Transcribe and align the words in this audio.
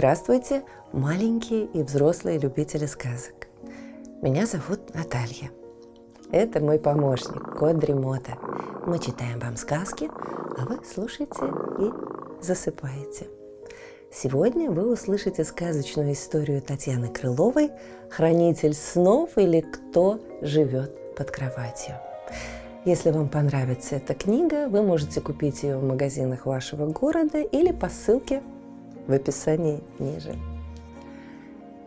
Здравствуйте, 0.00 0.62
маленькие 0.94 1.66
и 1.66 1.82
взрослые 1.82 2.38
любители 2.38 2.86
сказок. 2.86 3.48
Меня 4.22 4.46
зовут 4.46 4.94
Наталья. 4.94 5.50
Это 6.32 6.58
мой 6.60 6.78
помощник, 6.78 7.58
кот 7.58 7.78
Дремота. 7.78 8.38
Мы 8.86 8.98
читаем 8.98 9.38
вам 9.40 9.58
сказки, 9.58 10.08
а 10.56 10.64
вы 10.64 10.78
слушаете 10.86 11.42
и 11.78 12.42
засыпаете. 12.42 13.26
Сегодня 14.10 14.70
вы 14.70 14.90
услышите 14.90 15.44
сказочную 15.44 16.12
историю 16.14 16.62
Татьяны 16.62 17.08
Крыловой 17.08 17.70
«Хранитель 18.08 18.72
снов» 18.72 19.36
или 19.36 19.60
«Кто 19.60 20.18
живет 20.40 21.14
под 21.14 21.30
кроватью». 21.30 21.96
Если 22.86 23.10
вам 23.10 23.28
понравится 23.28 23.96
эта 23.96 24.14
книга, 24.14 24.66
вы 24.70 24.82
можете 24.82 25.20
купить 25.20 25.62
ее 25.62 25.76
в 25.76 25.84
магазинах 25.84 26.46
вашего 26.46 26.86
города 26.86 27.42
или 27.42 27.70
по 27.70 27.90
ссылке 27.90 28.42
в 29.10 29.12
описании 29.12 29.82
ниже. 29.98 30.38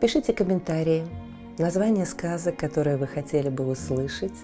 Пишите 0.00 0.34
комментарии, 0.34 1.06
название 1.56 2.04
сказок, 2.04 2.58
которые 2.58 2.98
вы 2.98 3.06
хотели 3.06 3.48
бы 3.48 3.66
услышать. 3.66 4.34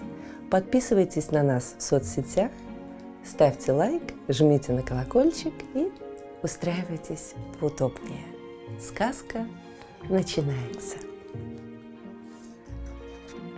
Подписывайтесь 0.49 1.29
на 1.31 1.43
нас 1.43 1.75
в 1.77 1.81
соцсетях, 1.81 2.51
ставьте 3.23 3.71
лайк, 3.71 4.01
жмите 4.27 4.73
на 4.73 4.81
колокольчик 4.81 5.53
и 5.75 5.91
устраивайтесь 6.41 7.35
поудобнее. 7.59 8.25
Сказка 8.79 9.45
начинается. 10.09 10.97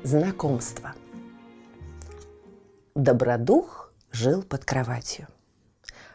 Знакомство. 0.03 0.93
Добродух 2.93 3.93
жил 4.11 4.43
под 4.43 4.65
кроватью. 4.65 5.27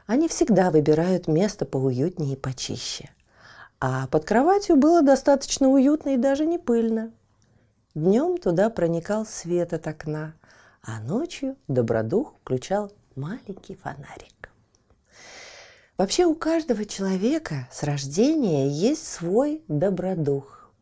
Они 0.08 0.26
всегда 0.26 0.70
выбирают 0.70 1.28
место 1.28 1.66
поуютнее 1.66 2.32
и 2.32 2.36
почище. 2.36 3.10
А 3.78 4.06
под 4.06 4.24
кроватью 4.24 4.76
было 4.76 5.02
достаточно 5.02 5.68
уютно 5.68 6.14
и 6.14 6.16
даже 6.16 6.46
не 6.46 6.58
пыльно. 6.58 7.12
Днем 7.94 8.38
туда 8.38 8.70
проникал 8.70 9.26
свет 9.26 9.74
от 9.74 9.86
окна, 9.86 10.32
а 10.82 10.98
ночью 11.00 11.56
Добродух 11.68 12.32
включал 12.40 12.90
маленький 13.16 13.74
фонарик. 13.74 14.50
Вообще 15.98 16.24
у 16.24 16.34
каждого 16.34 16.86
человека 16.86 17.68
с 17.70 17.82
рождения 17.82 18.66
есть 18.66 19.06
свой 19.06 19.62
добродух. 19.68 20.72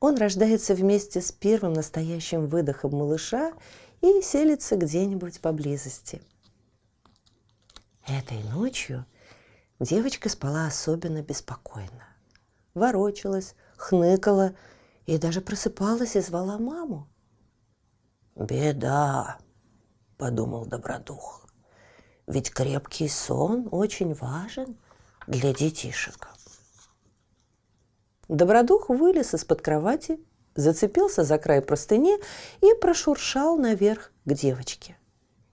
Он 0.00 0.18
рождается 0.18 0.74
вместе 0.74 1.22
с 1.22 1.32
первым 1.32 1.72
настоящим 1.72 2.46
выдохом 2.46 2.92
малыша 2.92 3.54
и 4.02 4.20
селится 4.20 4.76
где-нибудь 4.76 5.40
поблизости. 5.40 6.20
Этой 8.06 8.42
ночью 8.44 9.06
девочка 9.80 10.28
спала 10.28 10.66
особенно 10.66 11.22
беспокойно. 11.22 12.08
Ворочалась, 12.74 13.54
хныкала 13.76 14.54
и 15.06 15.18
даже 15.18 15.40
просыпалась 15.40 16.16
и 16.16 16.20
звала 16.20 16.58
маму. 16.58 17.08
«Беда!»– 18.34 19.38
подумал 20.16 20.66
Добродух. 20.66 21.46
«Ведь 22.26 22.50
крепкий 22.50 23.08
сон 23.08 23.68
очень 23.70 24.14
важен 24.14 24.78
для 25.26 25.52
детишек». 25.52 26.28
Добродух 28.28 28.88
вылез 28.88 29.34
из-под 29.34 29.60
кровати 29.60 30.18
зацепился 30.54 31.24
за 31.24 31.38
край 31.38 31.62
простыни 31.62 32.18
и 32.60 32.74
прошуршал 32.80 33.56
наверх 33.56 34.12
к 34.24 34.32
девочке. 34.32 34.96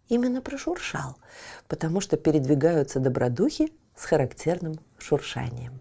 Именно 0.09 0.41
прошуршал, 0.41 1.15
потому 1.67 2.01
что 2.01 2.17
передвигаются 2.17 2.99
добродухи 2.99 3.71
с 3.95 4.03
характерным 4.03 4.79
шуршанием. 4.97 5.79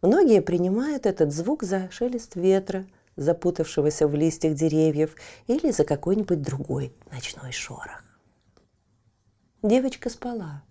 Многие 0.00 0.40
принимают 0.40 1.04
этот 1.04 1.32
звук 1.32 1.62
за 1.62 1.90
шелест 1.90 2.34
ветра, 2.34 2.86
запутавшегося 3.16 4.08
в 4.08 4.14
листьях 4.14 4.54
деревьев 4.54 5.14
или 5.46 5.70
за 5.70 5.84
какой-нибудь 5.84 6.40
другой 6.40 6.94
ночной 7.10 7.52
шорох. 7.52 8.02
Девочка 9.62 10.08
спала, 10.08 10.62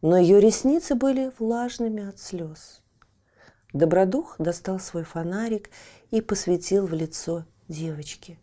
но 0.00 0.16
ее 0.16 0.40
ресницы 0.40 0.94
были 0.94 1.32
влажными 1.38 2.08
от 2.08 2.20
слез– 2.20 2.82
Добродух 3.76 4.36
достал 4.38 4.80
свой 4.80 5.04
фонарик 5.04 5.68
и 6.10 6.22
посветил 6.22 6.86
в 6.86 6.94
лицо 6.94 7.44
девочки. 7.68 8.38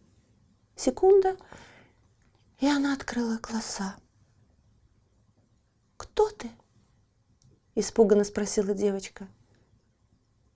Секунда, 0.76 1.38
и 2.64 2.68
она 2.68 2.94
открыла 2.94 3.40
глаза. 3.40 3.98
«Кто 5.98 6.30
ты?»– 6.30 6.50
испуганно 7.76 8.24
спросила 8.24 8.74
девочка. 8.74 9.28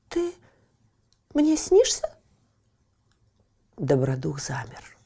«Ты 0.08 0.32
мне 1.34 1.58
снишься?» 1.58 2.10
Добродух 3.76 4.40
замер. 4.40 4.98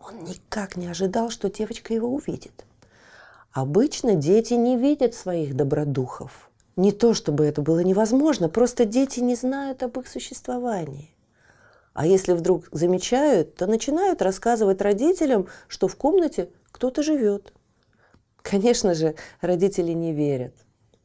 Он 0.00 0.24
никак 0.24 0.74
не 0.74 0.88
ожидал, 0.88 1.30
что 1.30 1.48
девочка 1.48 1.94
его 1.94 2.12
увидит. 2.12 2.64
Обычно 3.52 4.16
дети 4.16 4.54
не 4.54 4.76
видят 4.76 5.14
своих 5.14 5.54
добродухов– 5.54 6.50
не 6.76 6.90
то, 6.90 7.12
чтобы 7.12 7.44
это 7.44 7.60
было 7.60 7.80
невозможно, 7.80 8.48
просто 8.48 8.86
дети 8.86 9.20
не 9.20 9.34
знают 9.34 9.82
об 9.82 9.98
их 9.98 10.08
существовании. 10.08 11.14
А 11.94 12.06
если 12.06 12.32
вдруг 12.32 12.68
замечают, 12.72 13.54
то 13.54 13.66
начинают 13.66 14.22
рассказывать 14.22 14.80
родителям, 14.80 15.48
что 15.68 15.88
в 15.88 15.96
комнате 15.96 16.50
кто-то 16.70 17.02
живет. 17.02 17.52
Конечно 18.42 18.94
же, 18.94 19.14
родители 19.40 19.92
не 19.92 20.12
верят, 20.12 20.54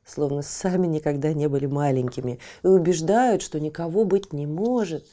словно 0.06 0.42
сами 0.42 0.88
никогда 0.88 1.34
не 1.34 1.47
были 1.47 1.66
маленькими, 1.66 2.40
и 2.64 2.68
убеждают, 2.68 3.42
что 3.42 3.59
никого 3.59 4.06
быть 4.06 4.34
не 4.34 4.47
может. 4.47 5.06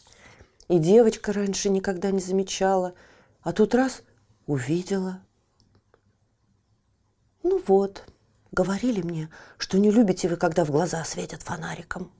И 0.68 0.78
девочка 0.78 1.32
раньше 1.32 1.68
никогда 1.68 2.10
не 2.10 2.20
замечала, 2.20 2.94
а 3.42 3.52
тут 3.52 3.74
раз 3.74 4.02
увидела. 4.46 5.20
Ну 7.42 7.60
вот, 7.66 8.04
Говорили 8.54 9.02
мне, 9.02 9.30
что 9.58 9.80
не 9.80 9.90
любите 9.90 10.28
вы, 10.28 10.36
когда 10.36 10.64
в 10.64 10.70
глаза 10.70 11.02
светят 11.02 11.42
фонариком. 11.42 12.12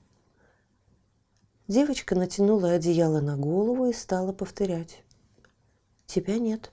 Девочка 1.67 2.15
натянула 2.15 2.71
одеяло 2.71 3.21
на 3.21 3.37
голову 3.37 3.87
и 3.87 3.93
стала 3.93 4.31
повторять. 4.33 5.03
Тебя 6.05 6.37
нет. 6.37 6.71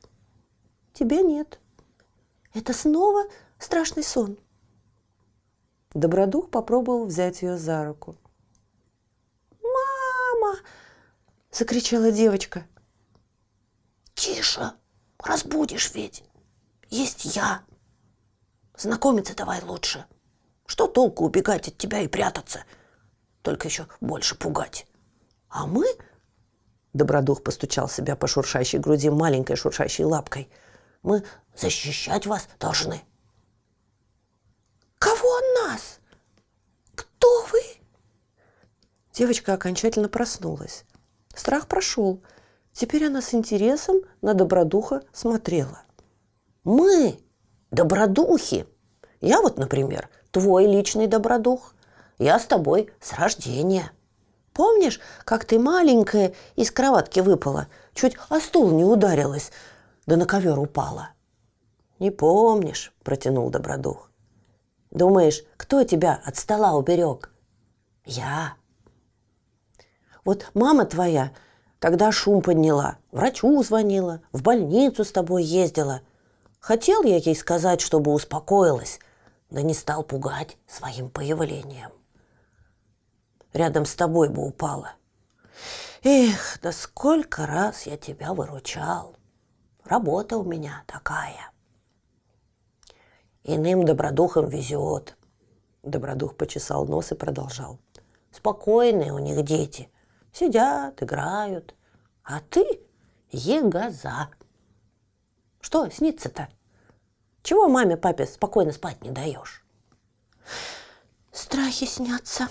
Тебя 0.92 1.22
нет. 1.22 1.58
Это 2.52 2.74
снова 2.74 3.24
страшный 3.58 4.04
сон. 4.04 4.38
Добродух 5.94 6.50
попробовал 6.50 7.06
взять 7.06 7.42
ее 7.42 7.56
за 7.56 7.84
руку. 7.84 8.16
«Мама!»– 9.62 10.58
закричала 11.50 12.10
девочка. 12.10 12.66
«Тише! 14.14 14.72
Разбудишь 15.18 15.94
ведь! 15.94 16.24
Есть 16.88 17.36
я!» 17.36 17.64
Знакомиться 18.76 19.36
давай 19.36 19.62
лучше. 19.62 20.06
Что 20.66 20.86
толку 20.86 21.24
убегать 21.24 21.68
от 21.68 21.76
тебя 21.76 22.00
и 22.00 22.08
прятаться? 22.08 22.64
Только 23.42 23.68
еще 23.68 23.86
больше 24.00 24.36
пугать. 24.36 24.86
А 25.48 25.66
мы... 25.66 25.86
Добродух 26.92 27.42
постучал 27.42 27.88
себя 27.88 28.16
по 28.16 28.26
шуршащей 28.26 28.78
груди 28.78 29.08
маленькой 29.08 29.56
шуршащей 29.56 30.04
лапкой. 30.04 30.50
Мы 31.02 31.24
защищать 31.56 32.26
вас 32.26 32.48
должны. 32.60 33.02
Кого 34.98 35.40
нас? 35.64 36.00
Кто 36.94 37.46
вы? 37.50 37.60
Девочка 39.14 39.54
окончательно 39.54 40.08
проснулась. 40.08 40.84
Страх 41.34 41.66
прошел. 41.66 42.22
Теперь 42.72 43.06
она 43.06 43.22
с 43.22 43.32
интересом 43.32 43.96
на 44.20 44.34
добродуха 44.34 45.02
смотрела. 45.12 45.82
Мы 46.62 47.18
добродухи. 47.70 48.66
Я 49.20 49.40
вот, 49.40 49.56
например, 49.56 50.10
твой 50.30 50.66
личный 50.66 51.06
добродух. 51.06 51.74
Я 52.18 52.38
с 52.38 52.46
тобой 52.46 52.90
с 53.00 53.12
рождения. 53.14 53.92
Помнишь, 54.52 55.00
как 55.24 55.44
ты 55.44 55.58
маленькая 55.58 56.34
из 56.56 56.70
кроватки 56.70 57.20
выпала, 57.20 57.68
чуть 57.94 58.16
о 58.28 58.40
стул 58.40 58.70
не 58.70 58.84
ударилась, 58.84 59.50
да 60.06 60.16
на 60.16 60.26
ковер 60.26 60.58
упала? 60.58 61.10
Не 61.98 62.10
помнишь, 62.10 62.92
протянул 63.02 63.50
добродух. 63.50 64.10
Думаешь, 64.90 65.42
кто 65.56 65.84
тебя 65.84 66.20
от 66.24 66.36
стола 66.36 66.74
уберег? 66.74 67.30
Я. 68.04 68.54
Вот 70.24 70.50
мама 70.54 70.84
твоя 70.84 71.32
тогда 71.78 72.12
шум 72.12 72.42
подняла, 72.42 72.98
врачу 73.10 73.62
звонила, 73.62 74.20
в 74.32 74.42
больницу 74.42 75.04
с 75.04 75.12
тобой 75.12 75.44
ездила– 75.44 76.02
Хотел 76.62 77.02
я 77.02 77.16
ей 77.16 77.34
сказать, 77.34 77.80
чтобы 77.80 78.12
успокоилась, 78.12 79.00
да 79.50 79.62
не 79.62 79.74
стал 79.74 80.04
пугать 80.04 80.56
своим 80.68 81.10
появлением. 81.10 81.90
Рядом 83.52 83.84
с 83.84 83.94
тобой 83.94 84.28
бы 84.28 84.46
упала. 84.46 84.94
Эх, 86.02 86.58
да 86.62 86.72
сколько 86.72 87.46
раз 87.46 87.86
я 87.86 87.96
тебя 87.96 88.32
выручал. 88.32 89.16
Работа 89.84 90.36
у 90.36 90.44
меня 90.44 90.84
такая. 90.86 91.50
Иным 93.44 93.84
добродухам 93.84 94.48
везет. 94.48 95.16
Добродух 95.82 96.36
почесал 96.36 96.86
нос 96.86 97.12
и 97.12 97.14
продолжал. 97.14 97.78
Спокойные 98.30 99.12
у 99.12 99.18
них 99.18 99.44
дети. 99.44 99.90
Сидят, 100.32 101.02
играют. 101.02 101.74
А 102.24 102.40
ты 102.40 102.80
егоза. 103.30 104.30
Что 105.60 105.90
снится-то? 105.90 106.48
Чего 107.42 107.68
маме, 107.68 107.96
папе 107.96 108.26
спокойно 108.26 108.72
спать 108.72 109.02
не 109.02 109.10
даешь? 109.10 109.64
Страхи 111.32 111.86
снятся. 111.86 112.48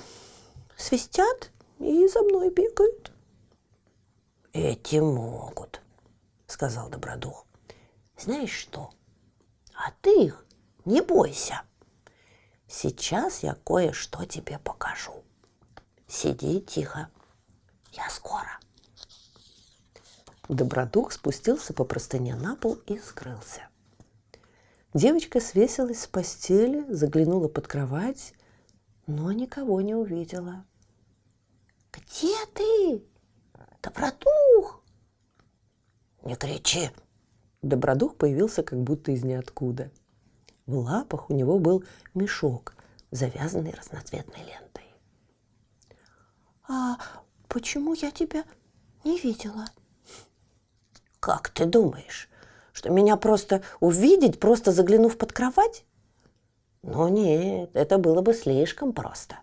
Свистят 0.82 1.52
и 1.78 2.08
за 2.08 2.24
мной 2.24 2.50
бегают. 2.50 3.12
Эти 4.52 4.96
могут, 4.96 5.80
сказал 6.48 6.90
Добродух. 6.90 7.46
Знаешь 8.18 8.50
что? 8.50 8.90
А 9.76 9.92
ты 10.02 10.24
их 10.26 10.44
не 10.86 11.02
бойся. 11.02 11.62
Сейчас 12.68 13.44
я 13.44 13.54
кое-что 13.64 14.26
тебе 14.26 14.58
покажу. 14.58 15.24
Сиди 16.08 16.60
тихо. 16.60 17.10
Я 17.92 18.10
скоро. 18.10 18.60
Добродух 20.50 21.12
спустился 21.12 21.74
по 21.74 21.86
простыне 21.86 22.36
на 22.36 22.56
пол 22.56 22.80
и 22.88 22.98
скрылся. 22.98 23.70
Девочка 24.96 25.42
свесилась 25.42 26.02
с 26.02 26.08
постели, 26.08 26.84
заглянула 26.92 27.50
под 27.50 27.68
кровать, 27.68 28.34
но 29.06 29.32
никого 29.32 29.80
не 29.82 29.94
увидела. 29.94 30.66
«Где 31.92 32.36
ты, 32.54 33.04
Добродух?» 33.82 34.84
«Не 36.24 36.36
кричи!» 36.36 36.92
Добродух 37.62 38.16
появился 38.16 38.64
как 38.64 38.80
будто 38.82 39.12
из 39.12 39.24
ниоткуда. 39.24 39.92
В 40.66 40.78
лапах 40.78 41.30
у 41.30 41.34
него 41.34 41.60
был 41.60 41.84
мешок, 42.14 42.76
завязанный 43.12 43.72
разноцветной 43.72 44.44
лентой. 44.44 44.86
«А 46.68 46.98
почему 47.48 47.94
я 47.94 48.12
тебя 48.12 48.44
не 49.04 49.20
видела?» 49.20 49.66
«Как 51.20 51.50
ты 51.50 51.66
думаешь, 51.66 52.30
что 52.72 52.90
меня 52.90 53.16
просто 53.18 53.64
увидеть, 53.80 54.40
просто 54.40 54.72
заглянув 54.72 55.18
под 55.18 55.34
кровать? 55.34 55.86
Ну 56.82 57.10
нет, 57.10 57.70
это 57.76 57.98
было 58.00 58.22
бы 58.22 58.34
слишком 58.34 58.94
просто. 58.94 59.40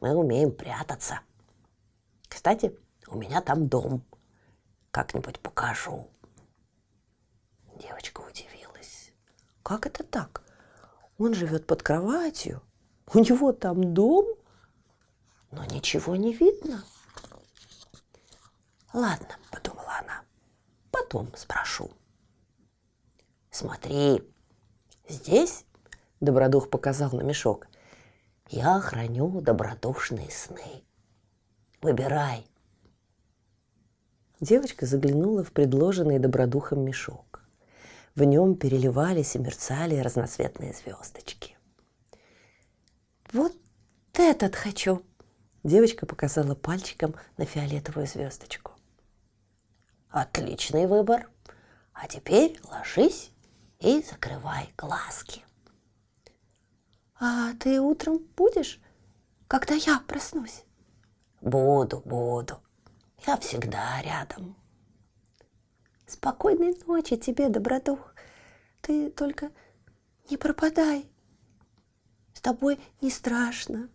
Мы 0.00 0.14
умеем 0.14 0.52
прятаться. 0.52 1.20
Кстати, 2.32 2.74
у 3.08 3.18
меня 3.18 3.42
там 3.42 3.68
дом. 3.68 4.02
Как-нибудь 4.90 5.38
покажу. 5.38 6.08
Девочка 7.78 8.22
удивилась. 8.22 9.12
Как 9.62 9.84
это 9.84 10.02
так? 10.02 10.42
Он 11.18 11.34
живет 11.34 11.66
под 11.66 11.82
кроватью, 11.82 12.62
у 13.12 13.18
него 13.18 13.52
там 13.52 13.92
дом, 13.92 14.24
но 15.50 15.62
ничего 15.66 16.16
не 16.16 16.32
видно. 16.32 16.82
Ладно, 18.94 19.36
подумала 19.50 19.98
она, 20.00 20.24
потом 20.90 21.36
спрошу. 21.36 21.90
Смотри, 23.50 24.22
здесь, 25.06 25.66
Добродух 26.20 26.70
показал 26.70 27.10
на 27.12 27.20
мешок, 27.20 27.68
я 28.48 28.80
храню 28.80 29.42
добродушные 29.42 30.30
сны. 30.30 30.82
Выбирай. 31.82 32.46
Девочка 34.40 34.86
заглянула 34.86 35.42
в 35.42 35.50
предложенный 35.50 36.20
добродухом 36.20 36.84
мешок. 36.84 37.42
В 38.14 38.22
нем 38.22 38.54
переливались 38.54 39.34
и 39.34 39.40
мерцали 39.40 39.96
разноцветные 39.96 40.74
звездочки. 40.74 41.56
«Вот 43.32 43.56
этот 44.12 44.54
хочу!» 44.54 45.02
Девочка 45.64 46.06
показала 46.06 46.54
пальчиком 46.54 47.16
на 47.36 47.46
фиолетовую 47.46 48.06
звездочку. 48.06 48.72
«Отличный 50.08 50.86
выбор! 50.86 51.28
А 51.94 52.06
теперь 52.06 52.60
ложись 52.70 53.32
и 53.80 54.02
закрывай 54.02 54.72
глазки. 54.78 55.44
А 57.18 57.54
ты 57.54 57.80
утром 57.80 58.18
будешь, 58.36 58.80
когда 59.48 59.74
я 59.74 59.98
проснусь? 60.06 60.64
Буду, 61.42 62.00
буду. 62.04 62.58
Я 63.26 63.36
всегда 63.36 64.00
рядом. 64.02 64.56
Спокойной 66.06 66.72
ночи 66.86 67.16
тебе, 67.16 67.48
добродух. 67.48 68.14
Ты 68.80 69.10
только 69.10 69.50
не 70.30 70.36
пропадай. 70.36 71.10
С 72.32 72.40
тобой 72.40 72.78
не 73.00 73.10
страшно. 73.10 73.88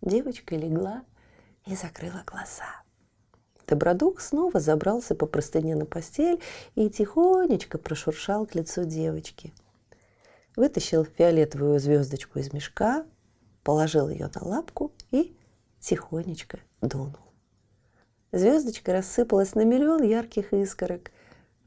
Девочка 0.00 0.56
легла 0.56 1.04
и 1.66 1.76
закрыла 1.76 2.22
глаза. 2.24 2.82
Добродух 3.66 4.22
снова 4.22 4.60
забрался 4.60 5.14
по 5.14 5.26
простыне 5.26 5.76
на 5.76 5.84
постель 5.84 6.40
и 6.74 6.88
тихонечко 6.88 7.76
прошуршал 7.76 8.46
к 8.46 8.54
лицу 8.54 8.84
девочки. 8.84 9.52
Вытащил 10.56 11.04
фиолетовую 11.04 11.78
звездочку 11.78 12.38
из 12.38 12.50
мешка, 12.52 13.04
положил 13.62 14.08
ее 14.08 14.30
на 14.34 14.42
лапку 14.42 14.92
и 15.10 15.36
тихонечко 15.82 16.60
дунул. 16.80 17.18
Звездочка 18.30 18.92
рассыпалась 18.92 19.54
на 19.54 19.64
миллион 19.64 20.02
ярких 20.02 20.54
искорок, 20.54 21.10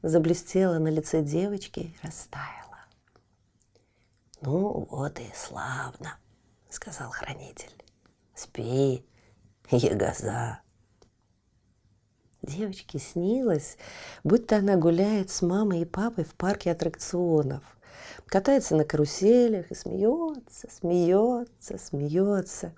заблестела 0.02 0.78
на 0.78 0.88
лице 0.88 1.22
девочки 1.22 1.80
и 1.80 1.96
растаяла. 2.02 2.86
«Ну 4.40 4.86
вот 4.90 5.20
и 5.20 5.30
славно»,— 5.34 6.18
сказал 6.70 7.10
хранитель. 7.10 7.72
«Спи, 8.34 9.04
ягоза». 9.70 10.60
Девочке 12.42 12.98
снилось, 12.98 13.76
будто 14.24 14.56
она 14.56 14.76
гуляет 14.76 15.30
с 15.30 15.42
мамой 15.42 15.82
и 15.82 15.84
папой 15.84 16.24
в 16.24 16.34
парке 16.34 16.70
аттракционов, 16.70 17.62
катается 18.26 18.76
на 18.76 18.84
каруселях 18.84 19.70
и 19.70 19.74
смеется, 19.74 20.68
смеется, 20.70 21.78
смеется. 21.78 22.72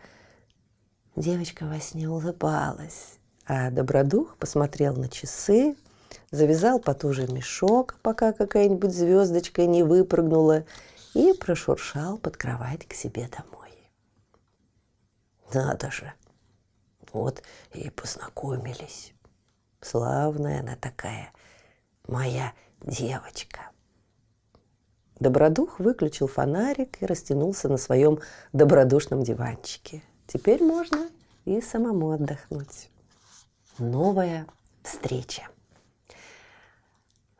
Девочка 1.19 1.65
во 1.65 1.81
сне 1.81 2.09
улыбалась, 2.09 3.19
а 3.45 3.73
Добродух 3.73 4.37
посмотрел 4.37 4.95
на 4.95 5.09
часы, 5.09 5.75
завязал 6.31 6.79
потуже 6.79 7.27
мешок, 7.27 7.97
пока 8.03 8.33
какая-нибудь 8.33 8.95
звездочка 8.95 9.67
не 9.67 9.83
выпрыгнула, 9.83 10.65
и 11.15 11.33
прошуршал 11.33 12.19
под 12.19 12.37
кровать 12.37 12.87
к 12.87 12.93
себе 12.93 13.29
домой. 13.37 13.73
Надо 15.53 15.91
же, 15.91 16.13
вот 17.13 17.43
и 17.75 17.91
познакомились. 17.91 19.13
Славная 19.81 20.61
она 20.61 20.77
такая, 20.77 21.33
моя 22.07 22.53
девочка. 22.81 23.73
Добродух 25.19 25.81
выключил 25.81 26.29
фонарик 26.29 27.03
и 27.03 27.07
растянулся 27.07 27.69
на 27.69 27.77
своем 27.77 28.21
добродушном 28.53 29.25
диванчике. 29.25 30.05
Теперь 30.29 30.63
можно 30.63 31.09
и 31.47 31.63
самому 31.63 32.11
отдохнуть. 32.11 32.91
Новая 33.79 34.47
встреча. 34.83 35.49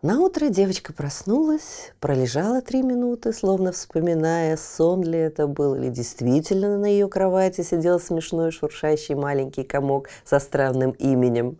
На 0.01 0.21
утро 0.21 0.49
девочка 0.49 0.95
проснулась, 0.95 1.93
пролежала 2.01 2.63
три 2.63 2.83
минуты, 2.83 3.35
словно 3.35 3.73
вспоминая, 3.73 4.57
сон 4.57 5.03
ли 5.03 5.19
это 5.19 5.47
был, 5.47 5.75
или 5.75 5.91
действительно 5.91 6.79
на 6.79 6.87
ее 6.87 7.09
кровати 7.09 7.61
сидел 7.61 8.01
смешной 8.01 8.53
шуршащий 8.53 9.15
маленький 9.15 9.65
комок 9.65 10.09
со 10.25 10.39
странным 10.39 10.93
именем. 10.93 11.59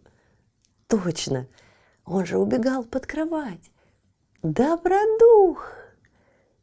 Точно, 0.87 1.47
он 2.07 2.25
же 2.25 2.39
убегал 2.39 2.85
под 2.85 3.07
кровать. 3.07 3.71
Добродух! 4.43 5.78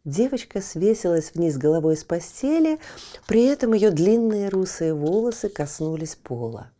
Девочка 0.05 0.61
свесилась 0.61 1.33
вниз 1.33 1.57
головой 1.57 1.97
с 1.97 2.03
постели, 2.03 2.79
при 3.27 3.43
этом 3.43 3.73
ее 3.73 3.91
длинные 3.91 4.49
русые 4.49 4.93
волосы 4.93 5.49
коснулись 5.49 6.15
пола. 6.15 6.71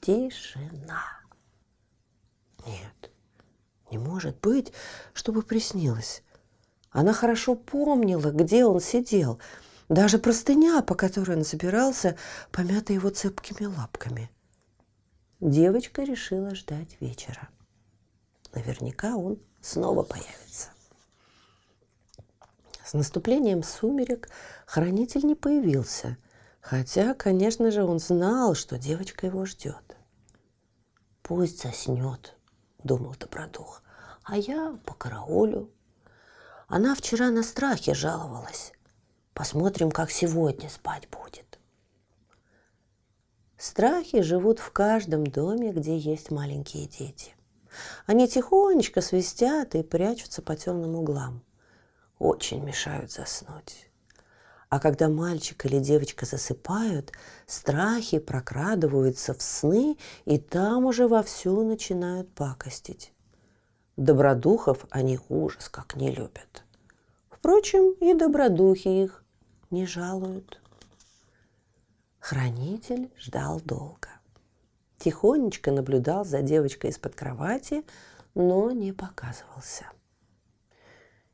Тишина. 0.00 1.04
Нет, 2.66 3.10
не 3.90 3.98
может 3.98 4.40
быть, 4.40 4.72
чтобы 5.12 5.42
приснилось. 5.42 6.22
Она 6.90 7.12
хорошо 7.12 7.54
помнила, 7.54 8.30
где 8.30 8.64
он 8.64 8.80
сидел. 8.80 9.38
Даже 9.88 10.18
простыня, 10.18 10.82
по 10.82 10.94
которой 10.94 11.36
он 11.36 11.44
забирался, 11.44 12.16
помята 12.50 12.92
его 12.92 13.10
цепкими 13.10 13.66
лапками– 13.66 14.30
девочка 15.40 16.02
решила 16.02 16.54
ждать 16.54 16.96
вечера. 17.00 17.48
Наверняка 18.52 19.16
он 19.16 19.38
снова 19.60 20.02
появится. 20.02 20.70
С 22.90 22.92
наступлением 22.92 23.62
сумерек 23.62 24.28
хранитель 24.66 25.24
не 25.24 25.36
появился, 25.36 26.16
хотя, 26.60 27.14
конечно 27.14 27.70
же, 27.70 27.84
он 27.84 28.00
знал, 28.00 28.56
что 28.56 28.78
девочка 28.78 29.26
его 29.26 29.46
ждет. 29.46 29.96
«Пусть 31.22 31.62
заснет»,— 31.62 32.34
думал 32.82 33.14
Добродух,— 33.14 33.84
«а 34.24 34.36
я 34.36 34.76
по 34.84 34.94
караулю». 34.94 35.70
Она 36.66 36.96
вчера 36.96 37.30
на 37.30 37.44
страхе 37.44 37.94
жаловалась. 37.94 38.72
Посмотрим, 39.34 39.92
как 39.92 40.10
сегодня 40.10 40.68
спать 40.68 41.08
будет. 41.10 41.60
Страхи 43.56 44.20
живут 44.22 44.58
в 44.58 44.72
каждом 44.72 45.28
доме, 45.28 45.70
где 45.70 45.96
есть 45.96 46.32
маленькие 46.32 46.88
дети. 46.88 47.36
Они 48.06 48.26
тихонечко 48.26 49.00
свистят 49.00 49.76
и 49.76 49.84
прячутся 49.84 50.42
по 50.42 50.56
темным 50.56 50.96
углам. 50.96 51.44
Очень 52.20 52.62
мешают 52.62 53.10
заснуть. 53.10 53.88
А 54.68 54.78
когда 54.78 55.08
мальчик 55.08 55.64
или 55.64 55.78
девочка 55.78 56.26
засыпают, 56.26 57.12
страхи 57.46 58.18
прокрадываются 58.18 59.32
в 59.32 59.40
сны 59.40 59.96
и 60.26 60.38
там 60.38 60.84
уже 60.84 61.08
вовсю 61.08 61.64
начинают 61.64 62.30
пакостить. 62.34 63.14
Добродухов 63.96 64.84
они 64.90 65.18
ужас 65.30 65.70
как 65.70 65.96
не 65.96 66.10
любят. 66.10 66.62
Впрочем, 67.30 67.92
и 67.94 68.12
добродухи 68.12 68.88
их 68.88 69.24
не 69.70 69.86
жалуют. 69.86 70.60
Хранитель 72.18 73.10
ждал 73.18 73.60
долго. 73.60 74.10
Тихонечко 74.98 75.72
наблюдал 75.72 76.26
за 76.26 76.42
девочкой 76.42 76.90
из-под 76.90 77.14
кровати, 77.14 77.82
но 78.34 78.70
не 78.72 78.92
показывался. 78.92 79.86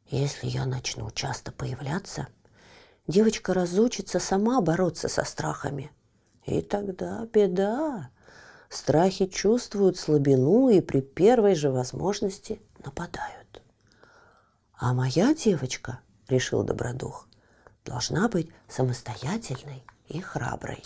Если 0.08 0.46
я 0.46 0.66
начну 0.66 1.10
часто 1.10 1.50
появляться, 1.50 2.28
девочка 3.08 3.52
разучится 3.54 4.20
сама 4.20 4.60
бороться 4.60 5.08
со 5.08 5.24
страхами. 5.24 5.90
И 6.44 6.60
тогда 6.62 7.26
беда. 7.32 8.10
Страхи 8.68 9.26
чувствуют 9.26 9.98
слабину 9.98 10.68
и 10.68 10.80
при 10.80 11.00
первой 11.00 11.54
же 11.54 11.70
возможности 11.70 12.60
нападают. 12.84 13.62
А 14.78 14.92
моя 14.92 15.34
девочка, 15.34 16.00
решил 16.28 16.62
Добродух, 16.62 17.26
должна 17.84 18.28
быть 18.28 18.50
самостоятельной 18.68 19.84
и 20.08 20.20
храброй. 20.20 20.84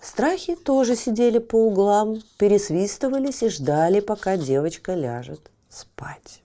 Страхи 0.00 0.56
тоже 0.56 0.96
сидели 0.96 1.38
по 1.38 1.68
углам, 1.68 2.22
пересвистывались 2.38 3.42
и 3.44 3.48
ждали, 3.48 4.00
пока 4.00 4.36
девочка 4.36 4.94
ляжет 4.94 5.50
спать. 5.68 6.41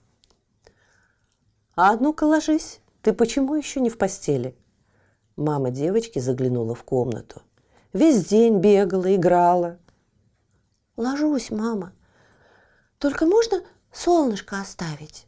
«А 1.79 1.95
ну-ка 1.95 2.23
ложись, 2.23 2.81
ты 3.03 3.13
почему 3.13 3.53
еще 3.53 3.79
не 3.81 3.91
в 3.91 3.99
постели?» 3.99 4.57
Мама 5.35 5.69
девочки 5.69 6.17
заглянула 6.17 6.73
в 6.73 6.83
комнату. 6.83 7.43
Весь 7.93 8.25
день 8.25 8.57
бегала, 8.57 9.15
играла. 9.15 9.77
«Ложусь, 10.95 11.51
мама. 11.51 11.93
Только 12.97 13.27
можно 13.27 13.61
солнышко 13.91 14.59
оставить?» 14.59 15.27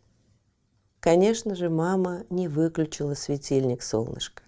Конечно 1.00 1.54
же, 1.54 1.70
мама 1.70 2.24
не 2.32 2.48
выключила 2.48 3.14
светильник 3.14 3.84
солнышко. 3.84 4.42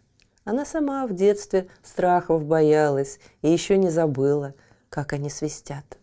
Она 0.44 0.66
сама 0.66 1.06
в 1.06 1.14
детстве 1.14 1.70
страхов 1.84 2.46
боялась 2.46 3.20
и 3.44 3.52
еще 3.52 3.78
не 3.78 3.92
забыла, 3.92 4.56
как 4.90 5.14
они 5.14 5.30
свистят. 5.30 6.00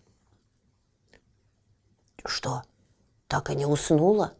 «Что, 2.24 2.62
так 3.26 3.50
и 3.50 3.56
не 3.56 3.66
уснула?» 3.66 4.34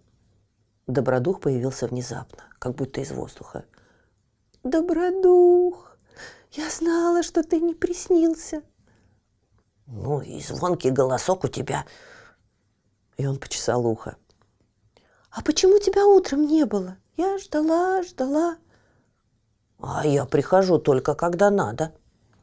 Добродух 0.89 1.41
появился 1.41 1.87
внезапно, 1.87 2.45
как 2.59 2.75
будто 2.75 3.03
из 3.03 3.13
воздуха. 3.13 3.67
«Добродух, 4.65 5.97
я 6.53 6.69
знала, 6.71 7.23
что 7.23 7.43
ты 7.43 7.61
не 7.61 7.75
приснился». 7.75 8.63
«Ну 9.87 10.23
и 10.23 10.41
звонкий 10.41 10.91
голосок 10.91 11.45
у 11.45 11.49
тебя». 11.49 11.85
И 13.19 13.27
он 13.27 13.39
почесал 13.39 13.87
ухо. 13.87 14.17
«А 15.31 15.43
почему 15.43 15.79
тебя 15.79 16.07
утром 16.07 16.47
не 16.47 16.65
было? 16.65 16.97
Я 17.19 17.37
ждала, 17.39 18.03
ждала». 18.03 18.57
А 19.81 20.07
я 20.07 20.25
прихожу 20.25 20.79
только 20.79 21.15
когда 21.15 21.51
надо, 21.51 21.93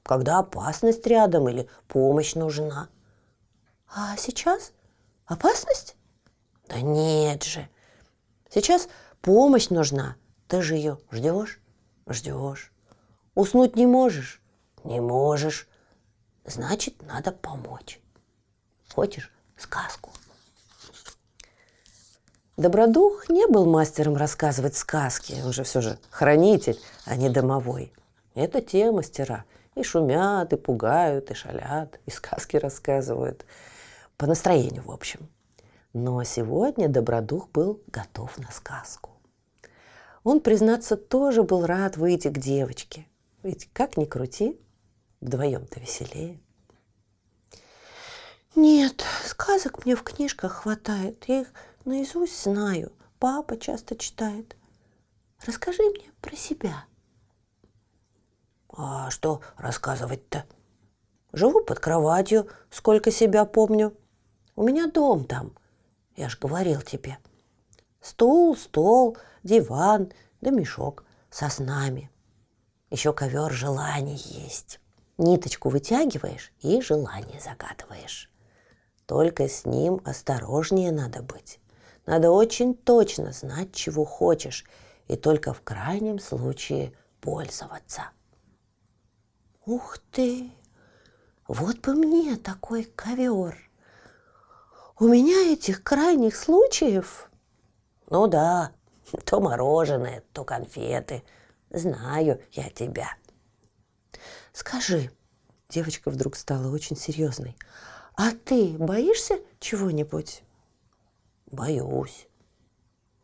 когда 0.04 0.38
опасность 0.38 1.06
рядом 1.08 1.50
или 1.50 1.68
помощь 1.88 2.36
нужна. 2.36 2.90
А 3.94 4.16
сейчас 4.18 4.72
опасность? 5.26 5.96
Да 6.68 6.80
нет 6.80 7.44
же. 7.44 7.68
Сейчас 8.56 8.88
помощь 9.22 9.68
нужна. 9.68 10.16
Ты 10.48 10.62
же 10.62 10.76
ее 10.76 10.98
ждешь? 11.12 11.60
Ждешь. 12.08 12.72
Уснуть 13.34 13.76
не 13.76 13.86
можешь? 13.86 14.42
Не 14.86 15.02
можешь. 15.02 15.68
Значит, 16.46 17.02
надо 17.02 17.34
помочь. 17.34 18.00
Хочешь 18.94 19.30
сказку? 19.58 20.10
Добродух 22.56 23.28
не 23.28 23.46
был 23.48 23.66
мастером 23.66 24.16
рассказывать 24.16 24.78
сказки, 24.78 25.36
он 25.44 25.52
же 25.52 25.66
все 25.66 25.82
же 25.82 26.00
хранитель, 26.10 26.80
а 27.04 27.18
не 27.18 27.30
домовой. 27.30 27.92
Это 28.36 28.62
те 28.62 28.90
мастера. 28.90 29.44
И 29.76 29.84
шумят, 29.84 30.54
и 30.54 30.56
пугают, 30.56 31.30
и 31.30 31.34
шалят, 31.34 32.00
и 32.06 32.10
сказки 32.10 32.56
рассказывают. 32.56 33.46
По 34.16 34.28
настроению, 34.28 34.84
в 34.84 34.92
общем. 34.92 35.28
Но 35.96 36.22
сегодня 36.26 36.90
Добродух 36.90 37.50
был 37.52 37.82
готов 37.88 38.38
на 38.38 38.52
сказку. 38.52 39.12
Он, 40.26 40.42
признаться, 40.42 40.98
тоже 40.98 41.44
был 41.44 41.66
рад 41.66 41.96
выйти 41.96 42.28
к 42.28 42.38
девочке. 42.38 43.08
Ведь 43.44 43.70
как 43.72 43.96
ни 43.96 44.04
крути, 44.04 44.60
вдвоем-то 45.22 45.80
веселее. 45.80 46.42
Нет, 48.56 49.06
сказок 49.24 49.86
мне 49.86 49.96
в 49.96 50.04
книжках 50.04 50.64
хватает. 50.64 51.24
Я 51.30 51.42
их 51.44 51.54
наизусть 51.86 52.44
знаю. 52.44 52.92
Папа 53.18 53.58
часто 53.58 53.96
читает. 53.96 54.58
Расскажи 55.46 55.82
мне 55.82 56.12
про 56.20 56.36
себя. 56.36 56.84
А 58.68 59.10
что 59.12 59.40
рассказывать-то? 59.56 60.44
Живу 61.32 61.64
под 61.64 61.80
кроватью, 61.80 62.50
сколько 62.70 63.12
себя 63.12 63.46
помню. 63.46 63.96
У 64.58 64.64
меня 64.64 64.88
дом 64.88 65.24
там, 65.24 65.54
я 66.16 66.30
ж 66.30 66.38
говорил 66.40 66.82
тебе. 66.82 67.18
Стул, 68.02 68.56
стол, 68.56 69.18
диван, 69.44 70.12
да 70.42 70.52
мешок 70.52 71.04
со 71.30 71.50
снами. 71.50 72.10
Еще 72.90 73.14
ковер 73.14 73.52
желаний 73.52 74.22
есть. 74.26 74.80
Ниточку 75.18 75.70
вытягиваешь 75.70 76.54
и 76.62 76.82
желание 76.82 77.40
загадываешь. 77.40 78.32
Только 79.06 79.48
с 79.48 79.66
ним 79.66 80.02
осторожнее 80.06 80.92
надо 80.92 81.22
быть. 81.22 81.60
Надо 82.06 82.32
очень 82.32 82.76
точно 82.76 83.32
знать, 83.32 83.74
чего 83.74 84.06
хочешь, 84.06 84.66
и 85.08 85.16
только 85.16 85.54
в 85.54 85.62
крайнем 85.62 86.20
случае 86.20 86.94
пользоваться. 87.22 88.10
Ух 89.66 89.98
ты! 90.12 90.52
Вот 91.48 91.80
бы 91.80 91.96
мне 91.96 92.36
такой 92.36 92.84
ковер! 92.84 93.58
У 94.98 95.08
меня 95.08 95.52
этих 95.52 95.84
крайних 95.84 96.38
случаев... 96.38 97.30
Ну 98.10 98.28
да, 98.28 98.72
то 99.26 99.42
мороженое, 99.42 100.24
то 100.32 100.46
конфеты. 100.46 101.24
Знаю 101.70 102.40
я 102.52 102.70
тебя. 102.70 103.10
Скажи, 104.54 105.12
девочка 105.68 106.10
вдруг 106.10 106.38
стала 106.38 106.72
очень 106.72 106.96
серьезной, 106.96 107.58
а 108.16 108.32
ты 108.32 108.78
боишься 108.78 109.40
чего-нибудь? 109.60 110.44
Боюсь. 111.52 112.28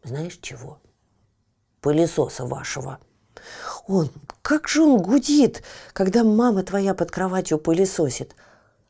Знаешь 0.04 0.40
чего? 0.42 0.82
Пылесоса 1.80 2.46
вашего. 2.46 3.00
Он, 3.88 4.10
как 4.42 4.68
же 4.68 4.84
он 4.84 4.98
гудит, 5.02 5.64
когда 5.94 6.26
мама 6.26 6.64
твоя 6.64 6.94
под 6.94 7.12
кроватью 7.12 7.60
пылесосит. 7.60 8.36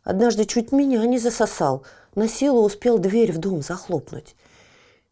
Однажды 0.04 0.46
чуть 0.46 0.72
меня 0.72 1.06
не 1.06 1.20
засосал. 1.20 1.86
На 2.15 2.27
силу 2.27 2.63
успел 2.63 3.00
дверь 3.00 3.32
в 3.32 3.38
дом 3.38 3.62
захлопнуть. 3.62 4.36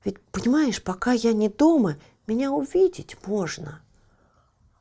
Ведь, 0.03 0.19
понимаешь, 0.31 0.83
пока 0.83 1.13
я 1.13 1.33
не 1.33 1.49
дома, 1.49 1.97
меня 2.27 2.51
увидеть 2.51 3.15
можно. 3.25 3.81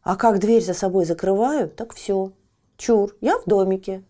А 0.02 0.16
как 0.16 0.38
дверь 0.40 0.64
за 0.64 0.74
собой 0.74 1.04
закрываю, 1.04 1.68
так 1.68 1.94
все. 1.94 2.32
Чур, 2.76 3.16
я 3.20 3.38
в 3.38 3.44
домике. 3.46 4.04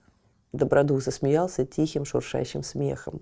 Добродух 0.52 1.02
засмеялся 1.02 1.66
тихим 1.66 2.04
шуршащим 2.04 2.62
смехом. 2.62 3.20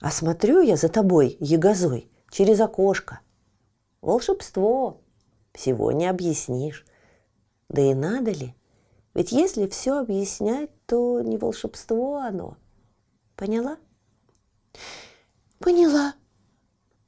А 0.00 0.10
смотрю 0.10 0.62
я 0.62 0.76
за 0.76 0.88
тобой, 0.88 1.36
ягозой, 1.40 2.10
через 2.30 2.60
окошко. 2.60 3.20
Волшебство. 4.00 5.00
Всего 5.52 5.92
не 5.92 6.06
объяснишь. 6.06 6.86
Да 7.68 7.82
и 7.82 7.92
надо 7.92 8.30
ли? 8.30 8.54
Ведь 9.14 9.32
если 9.32 9.66
все 9.66 9.98
объяснять, 9.98 10.70
то 10.86 11.20
не 11.20 11.36
волшебство 11.36 12.18
оно. 12.18 12.56
Поняла? 13.40 13.78
Поняла. 15.60 16.14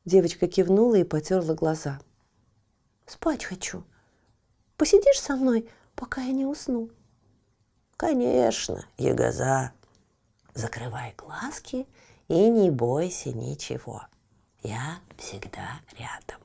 Девочка 0.06 0.48
кивнула 0.48 0.94
и 0.94 1.04
потерла 1.04 1.54
глаза. 1.54 2.00
Спать 3.04 3.44
хочу. 3.44 3.84
Посидишь 4.78 5.20
со 5.20 5.36
мной, 5.36 5.68
пока 5.94 6.22
я 6.22 6.32
не 6.32 6.46
усну? 6.46 6.88
Конечно, 7.98 8.86
ягоза. 8.96 9.74
Закрывай 10.54 11.12
глазки 11.18 11.86
и 12.28 12.48
не 12.48 12.70
бойся 12.70 13.30
ничего. 13.34 14.06
Я 14.62 15.00
всегда 15.18 15.82
рядом. 15.98 16.40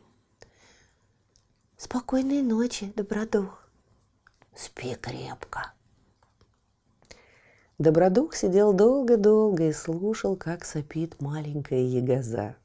Спокойной 1.77 2.41
ночи, 2.41 2.91
добродух. 2.93 3.65
Спи 4.53 4.95
крепко. 4.95 5.71
Добродух 7.79 8.33
сидел 8.35 8.73
долго-долго 8.73 9.65
и 9.69 9.71
слушал, 9.71 10.35
как 10.35 10.65
сопит 10.65 11.21
маленькая 11.21 11.83
ягоза. 11.83 12.55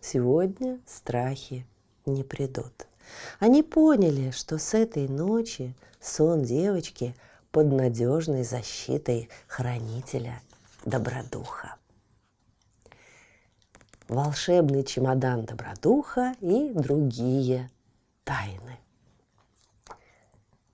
Сегодня 0.00 0.80
страхи 0.84 1.64
не 2.06 2.24
придут. 2.24 2.88
Они 3.38 3.62
поняли, 3.62 4.32
что 4.32 4.58
с 4.58 4.74
этой 4.74 5.06
ночи 5.06 5.76
сон 6.00 6.42
девочки 6.42 7.14
под 7.52 7.70
надежной 7.70 8.42
защитой 8.42 9.28
хранителя 9.46 10.42
Добродуха. 10.84 11.76
Волшебный 14.08 14.82
чемодан 14.82 15.44
Добродуха 15.44 16.34
и 16.40 16.72
другие 16.74 17.70
тайны. 18.24 18.76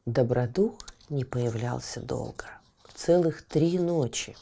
Добродух 0.07 0.79
не 1.11 1.25
появлялся 1.25 2.01
долго 2.01 2.58
целых 2.99 3.43
три 3.43 3.79
ночи. 3.79 4.35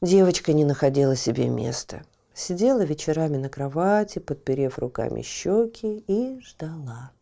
Девочка 0.00 0.52
не 0.52 0.64
находила 0.64 1.14
себе 1.14 1.48
места. 1.48 2.02
Сидела 2.34 2.82
вечерами 2.82 3.36
на 3.36 3.48
кровати, 3.48 4.18
подперев 4.18 4.78
руками 4.78 5.22
щеки 5.22 6.04
и 6.08 6.40
ждала. 6.40 7.12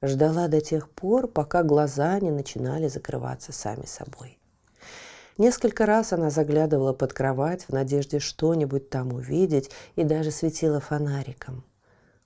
Ждала 0.00 0.48
до 0.48 0.60
тех 0.60 0.88
пор, 0.88 1.26
пока 1.26 1.62
глаза 1.62 2.18
не 2.20 2.30
начинали 2.30 2.88
закрываться 2.88 3.52
сами 3.52 3.84
собой. 3.86 4.38
Несколько 5.36 5.84
раз 5.84 6.12
она 6.12 6.30
заглядывала 6.30 6.92
под 6.92 7.12
кровать 7.12 7.64
в 7.64 7.72
надежде 7.72 8.20
что-нибудь 8.20 8.88
там 8.88 9.12
увидеть 9.12 9.70
и 9.96 10.04
даже 10.04 10.30
светила 10.30 10.78
фонариком. 10.78 11.64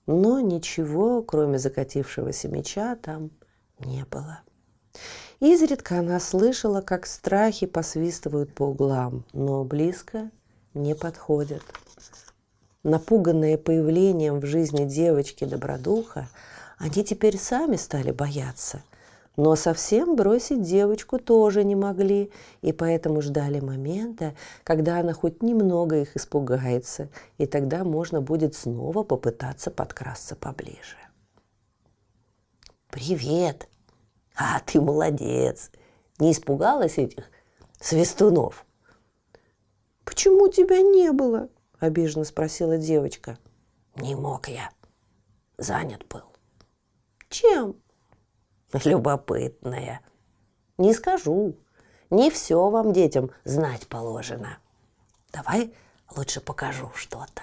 Но 0.06 0.40
ничего, 0.40 1.22
кроме 1.22 1.58
закатившегося 1.58 2.48
меча, 2.48 2.96
там 2.96 3.30
не 3.78 4.04
было. 4.04 4.40
Изредка 5.40 6.00
она 6.00 6.18
слышала, 6.18 6.80
как 6.80 7.06
страхи 7.06 7.66
посвистывают 7.66 8.52
по 8.54 8.64
углам, 8.64 9.24
но 9.32 9.62
близко 9.64 10.30
не 10.74 10.96
подходят. 10.96 11.62
Напуганные 12.82 13.56
появлением 13.56 14.40
в 14.40 14.46
жизни 14.46 14.84
девочки 14.84 15.44
Добродуха, 15.44 16.28
они 16.78 17.04
теперь 17.04 17.38
сами 17.38 17.76
стали 17.76 18.10
бояться. 18.10 18.82
Но 19.36 19.54
совсем 19.54 20.16
бросить 20.16 20.62
девочку 20.62 21.20
тоже 21.20 21.62
не 21.62 21.76
могли, 21.76 22.32
и 22.60 22.72
поэтому 22.72 23.22
ждали 23.22 23.60
момента, 23.60 24.34
когда 24.64 24.98
она 24.98 25.12
хоть 25.12 25.44
немного 25.44 26.00
их 26.00 26.16
испугается, 26.16 27.08
и 27.36 27.46
тогда 27.46 27.84
можно 27.84 28.20
будет 28.20 28.56
снова 28.56 29.04
попытаться 29.04 29.70
подкрасться 29.70 30.34
поближе. 30.34 30.96
«Привет!» 32.90 33.68
А 34.38 34.60
ты 34.60 34.80
молодец. 34.80 35.72
Не 36.20 36.30
испугалась 36.30 36.96
этих 36.96 37.28
свистунов? 37.80 38.64
Почему 40.04 40.46
тебя 40.48 40.80
не 40.80 41.10
было? 41.10 41.48
Обиженно 41.80 42.24
спросила 42.24 42.78
девочка. 42.78 43.36
Не 43.96 44.14
мог 44.14 44.48
я. 44.48 44.70
Занят 45.58 46.06
был. 46.08 46.22
Чем? 47.28 47.76
Любопытная. 48.84 50.02
Не 50.78 50.94
скажу. 50.94 51.56
Не 52.10 52.30
все 52.30 52.70
вам, 52.70 52.92
детям, 52.92 53.32
знать 53.44 53.88
положено. 53.88 54.58
Давай 55.32 55.74
лучше 56.16 56.40
покажу 56.40 56.92
что-то. 56.94 57.42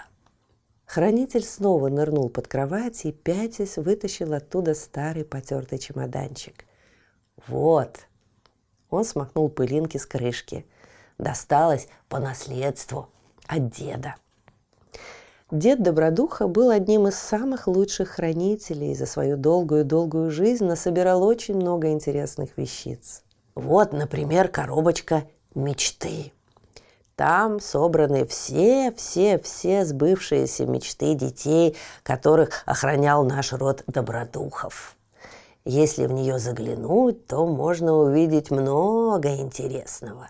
Хранитель 0.86 1.44
снова 1.44 1.90
нырнул 1.90 2.30
под 2.30 2.48
кровать 2.48 3.04
и, 3.04 3.12
пятясь, 3.12 3.76
вытащил 3.76 4.32
оттуда 4.32 4.74
старый 4.74 5.26
потертый 5.26 5.78
чемоданчик– 5.78 6.64
вот. 7.48 8.00
Он 8.90 9.04
смахнул 9.04 9.50
пылинки 9.50 9.98
с 9.98 10.06
крышки. 10.06 10.66
Досталось 11.18 11.88
по 12.10 12.20
наследству 12.20 13.10
от 13.48 13.70
деда. 13.70 14.16
Дед 15.52 15.84
Добродуха 15.84 16.48
был 16.48 16.72
одним 16.72 17.08
из 17.08 17.16
самых 17.16 17.68
лучших 17.68 18.10
хранителей 18.10 18.92
и 18.92 18.96
за 18.96 19.06
свою 19.06 19.38
долгую-долгую 19.38 20.32
жизнь 20.32 20.66
насобирал 20.66 21.24
очень 21.24 21.56
много 21.56 21.92
интересных 21.92 22.58
вещиц. 22.58 23.24
Вот, 23.54 23.94
например, 23.94 24.48
коробочка 24.48 25.26
мечты. 25.54 26.34
Там 27.16 27.62
собраны 27.62 28.26
все, 28.26 28.92
все, 28.98 29.40
все 29.40 29.86
сбывшиеся 29.86 30.66
мечты 30.66 31.14
детей, 31.14 31.78
которых 32.04 32.64
охранял 32.66 33.24
наш 33.24 33.54
род 33.54 33.84
Добродухов. 33.88 34.95
Если 35.66 36.06
в 36.06 36.12
нее 36.12 36.38
заглянуть, 36.38 37.26
то 37.26 37.48
можно 37.48 37.94
увидеть 37.94 38.52
много 38.52 39.36
интересного. 39.36 40.30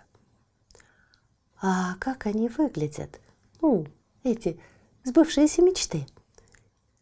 А 1.62 1.96
как 2.00 2.26
они 2.26 2.48
выглядят? 2.48 3.20
Ну, 3.62 3.86
эти 4.24 4.60
сбывшиеся 5.04 5.62
мечты. 5.62 6.08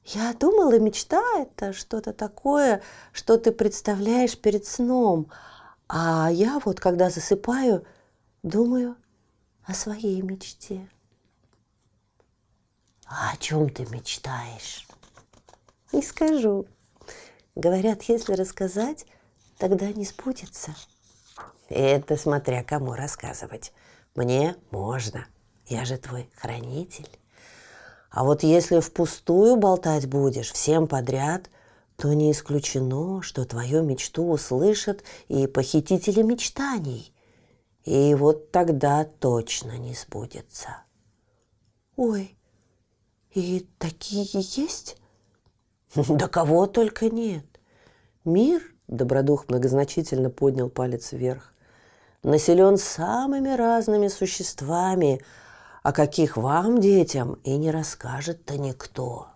Я 0.03 0.33
думала, 0.33 0.79
мечта– 0.79 1.21
это 1.39 1.73
что-то 1.73 2.11
такое, 2.11 2.81
что 3.11 3.37
ты 3.37 3.51
представляешь 3.51 4.37
перед 4.37 4.65
сном. 4.65 5.29
А 5.87 6.29
я 6.31 6.59
вот, 6.65 6.79
когда 6.79 7.11
засыпаю, 7.11 7.85
думаю 8.41 8.97
о 9.63 9.75
своей 9.75 10.21
мечте. 10.23 10.89
А 13.05 13.31
о 13.33 13.37
чем 13.37 13.69
ты 13.69 13.85
мечтаешь? 13.85 14.87
Не 15.91 16.01
скажу. 16.01 16.65
Говорят, 17.55 18.03
если 18.03 18.33
рассказать, 18.33 19.05
тогда 19.57 19.91
не 19.91 20.05
сбудется. 20.05 20.75
Это 21.69 22.17
смотря 22.17 22.63
кому 22.63 22.93
рассказывать. 22.93 23.73
Мне 24.15 24.55
можно. 24.71 25.27
Я 25.67 25.85
же 25.85 25.97
твой 25.97 26.29
хранитель. 26.35 27.09
А 28.09 28.23
вот 28.23 28.43
если 28.43 28.79
впустую 28.79 29.55
болтать 29.55 30.07
будешь 30.07 30.51
всем 30.51 30.87
подряд, 30.87 31.49
то 31.95 32.13
не 32.13 32.31
исключено, 32.31 33.21
что 33.21 33.45
твою 33.45 33.83
мечту 33.83 34.29
услышат 34.29 35.03
и 35.27 35.47
похитители 35.47 36.21
мечтаний. 36.21 37.13
И 37.85 38.15
вот 38.15 38.51
тогда 38.51 39.03
точно 39.03 39.77
не 39.77 39.93
сбудется. 39.93 40.83
Ой, 41.95 42.35
и 43.33 43.67
такие 43.77 44.27
есть? 44.31 44.97
Да 46.09 46.27
кого 46.27 46.67
только 46.67 47.09
нет. 47.09 47.45
Мир, 48.25 48.61
Добродух 48.87 49.47
многозначительно 49.47 50.29
поднял 50.29 50.69
палец 50.69 51.11
вверх, 51.11 51.53
населен 52.21 52.77
самыми 52.77 53.55
разными 53.55 54.07
существами, 54.07 55.21
о 55.83 55.91
каких 55.91 56.37
вам, 56.37 56.79
детям, 56.79 57.39
и 57.43 57.57
не 57.57 57.71
расскажет-то 57.71 58.57
никто. 58.57 59.27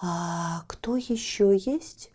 А 0.00 0.64
кто 0.66 0.96
еще 0.96 1.56
есть? 1.56 2.10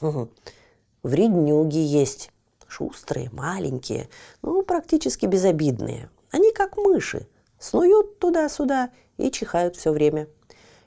Вреднюги 1.02 1.78
есть. 1.78 2.30
Шустрые, 2.66 3.30
маленькие, 3.32 4.08
ну, 4.42 4.62
практически 4.62 5.26
безобидные. 5.26 6.08
Они 6.30 6.52
как 6.52 6.76
мыши, 6.76 7.28
снуют 7.58 8.20
туда-сюда 8.20 8.90
и 9.16 9.30
чихают 9.32 9.74
все 9.74 9.90
время– 9.90 10.28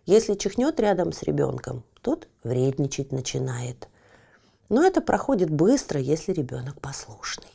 если 0.05 0.35
чихнет 0.35 0.79
рядом 0.79 1.11
с 1.11 1.23
ребенком, 1.23 1.83
тот 2.01 2.27
вредничать 2.43 3.11
начинает. 3.11 3.87
Но 4.69 4.83
это 4.83 5.01
проходит 5.01 5.49
быстро, 5.49 5.99
если 5.99 6.33
ребенок 6.33 6.81
послушный. 6.81 7.47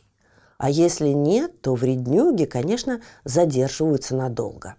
А 0.57 0.69
если 0.69 1.09
нет, 1.09 1.61
то 1.61 1.75
вреднюги, 1.75 2.45
конечно, 2.45 3.01
задерживаются 3.23 4.15
надолго. 4.15 4.75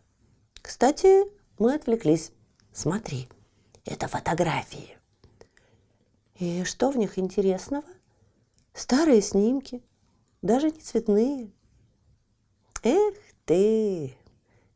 Кстати, 0.61 1.25
мы 1.59 1.75
отвлеклись. 1.75 2.33
Смотри, 2.73 3.29
это 3.85 4.09
фотографии. 4.09 4.97
И 6.39 6.65
что 6.65 6.91
в 6.91 6.97
них 6.97 7.19
интересного? 7.19 7.85
Старые 8.75 9.23
снимки, 9.23 9.83
даже 10.43 10.71
не 10.71 10.81
цветные. 10.81 11.51
Эх 12.83 13.15
ты, 13.45 14.17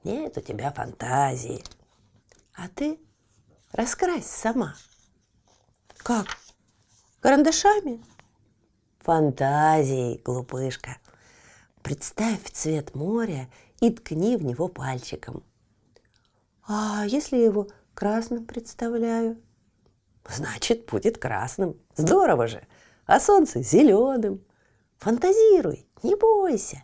нет 0.04 0.37
у 0.37 0.40
тебя 0.40 0.72
фантазии. 0.72 1.62
А 2.55 2.69
ты 2.69 3.01
раскрась 3.73 4.27
сама. 4.27 4.77
Как? 5.99 6.27
Карандашами? 7.21 8.03
Фантазией, 9.01 10.21
глупышка. 10.25 10.99
Представь 11.83 12.51
цвет 12.53 12.95
моря 12.95 13.51
и 13.81 13.90
ткни 13.90 14.37
в 14.37 14.45
него 14.45 14.69
пальчиком. 14.69 15.43
А 16.67 17.05
если 17.07 17.37
я 17.37 17.47
его 17.47 17.69
красным 17.93 18.47
представляю? 18.47 19.43
Значит, 20.29 20.87
будет 20.87 21.19
красным. 21.19 21.79
Здорово 21.97 22.47
же. 22.47 22.67
А 23.05 23.21
солнце 23.21 23.62
зеленым. 23.62 24.43
Фантазируй, 24.99 25.87
не 26.03 26.14
бойся. 26.14 26.83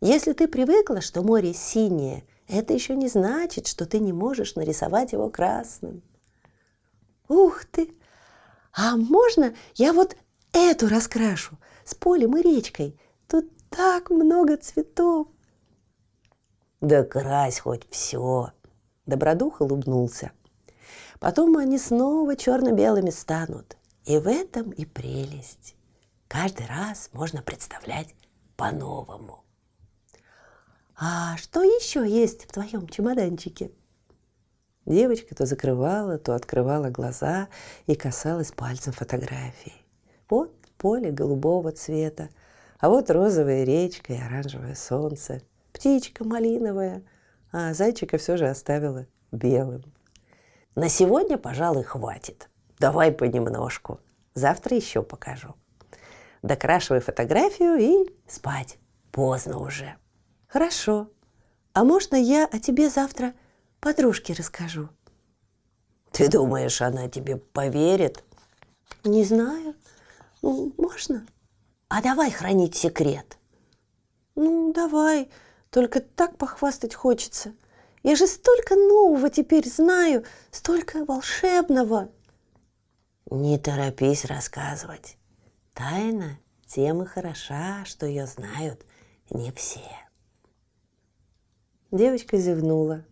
Если 0.00 0.32
ты 0.32 0.48
привыкла, 0.48 1.00
что 1.00 1.22
море 1.22 1.54
синее– 1.54 2.24
это 2.48 2.72
еще 2.74 2.96
не 2.96 3.08
значит, 3.08 3.66
что 3.66 3.86
ты 3.86 3.98
не 3.98 4.12
можешь 4.12 4.54
нарисовать 4.54 5.12
его 5.12 5.30
красным. 5.30 6.02
Ух 7.28 7.64
ты! 7.64 7.94
А 8.72 8.96
можно 8.96 9.54
я 9.74 9.92
вот 9.92 10.16
эту 10.52 10.88
раскрашу 10.88 11.58
с 11.84 11.94
полем 11.94 12.36
и 12.36 12.42
речкой? 12.42 12.98
Тут 13.28 13.50
так 13.70 14.10
много 14.10 14.56
цветов. 14.56 15.28
Да 16.80 17.02
крась 17.04 17.60
хоть 17.60 17.88
все. 17.88 18.52
Добродух 19.06 19.60
улыбнулся. 19.60 20.32
Потом 21.20 21.56
они 21.56 21.78
снова 21.78 22.36
черно-белыми 22.36 23.10
станут. 23.10 23.76
И 24.04 24.18
в 24.18 24.28
этом 24.28 24.70
и 24.70 24.84
прелесть. 24.84 25.76
Каждый 26.28 26.66
раз 26.66 27.08
можно 27.12 27.42
представлять 27.42 28.14
по-новому. 28.56 29.43
А 31.06 31.36
что 31.36 31.62
еще 31.62 32.08
есть 32.08 32.44
в 32.44 32.52
твоем 32.52 32.88
чемоданчике? 32.88 33.70
Девочка 34.86 35.34
то 35.34 35.44
закрывала, 35.44 36.16
то 36.16 36.34
открывала 36.34 36.88
глаза 36.88 37.48
и 37.84 37.94
касалась 37.94 38.52
пальцем 38.52 38.94
фотографии. 38.94 39.74
Вот 40.30 40.50
поле 40.78 41.10
голубого 41.10 41.72
цвета, 41.72 42.30
а 42.80 42.88
вот 42.88 43.10
розовая 43.10 43.64
речка 43.64 44.14
и 44.14 44.18
оранжевое 44.18 44.74
солнце, 44.74 45.42
птичка 45.74 46.24
малиновая, 46.24 47.02
а 47.52 47.74
зайчика 47.74 48.16
все 48.16 48.38
же 48.38 48.48
оставила 48.48 49.06
белым. 49.30 49.82
На 50.74 50.88
сегодня, 50.88 51.36
пожалуй, 51.36 51.82
хватит. 51.82 52.48
Давай 52.78 53.12
понемножку. 53.12 54.00
Завтра 54.32 54.74
еще 54.74 55.02
покажу. 55.02 55.54
Докрашивай 56.40 57.00
фотографию 57.00 57.76
и 57.76 58.10
спать. 58.26 58.78
Поздно 59.12 59.58
уже. 59.58 59.96
Хорошо. 60.54 61.10
А 61.72 61.82
можно 61.82 62.14
я 62.14 62.46
о 62.46 62.60
тебе 62.60 62.88
завтра 62.88 63.34
подружке 63.80 64.34
расскажу. 64.34 64.88
Ты 66.12 66.30
думаешь, 66.30 66.80
она 66.80 67.08
тебе 67.08 67.38
поверит? 67.38 68.22
Не 69.02 69.24
знаю. 69.24 69.74
Ну, 70.42 70.72
можно? 70.78 71.26
А 71.88 72.00
давай 72.00 72.30
хранить 72.30 72.76
секрет. 72.76 73.36
Ну, 74.36 74.72
давай. 74.72 75.28
Только 75.70 75.98
так 75.98 76.38
похвастать 76.38 76.94
хочется. 76.94 77.52
Я 78.04 78.14
же 78.14 78.28
столько 78.28 78.76
нового 78.76 79.30
теперь 79.30 79.68
знаю, 79.68 80.24
столько 80.52 81.04
волшебного. 81.04 82.12
Не 83.28 83.58
торопись 83.58 84.24
рассказывать. 84.24 85.16
Тайна 85.72 86.38
тем 86.64 87.02
и 87.02 87.06
хороша, 87.06 87.84
что 87.86 88.06
ее 88.06 88.28
знают 88.28 88.86
не 89.30 89.50
все. 89.50 90.04
Девочка 91.94 92.38
зевнула 92.38 93.04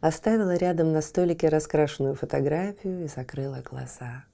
оставила 0.00 0.56
рядом 0.56 0.90
на 0.90 1.02
столике 1.02 1.48
раскрашенную 1.48 2.16
фотографию 2.16 3.04
и 3.04 3.06
закрыла 3.06 3.60
глаза. 3.60 4.24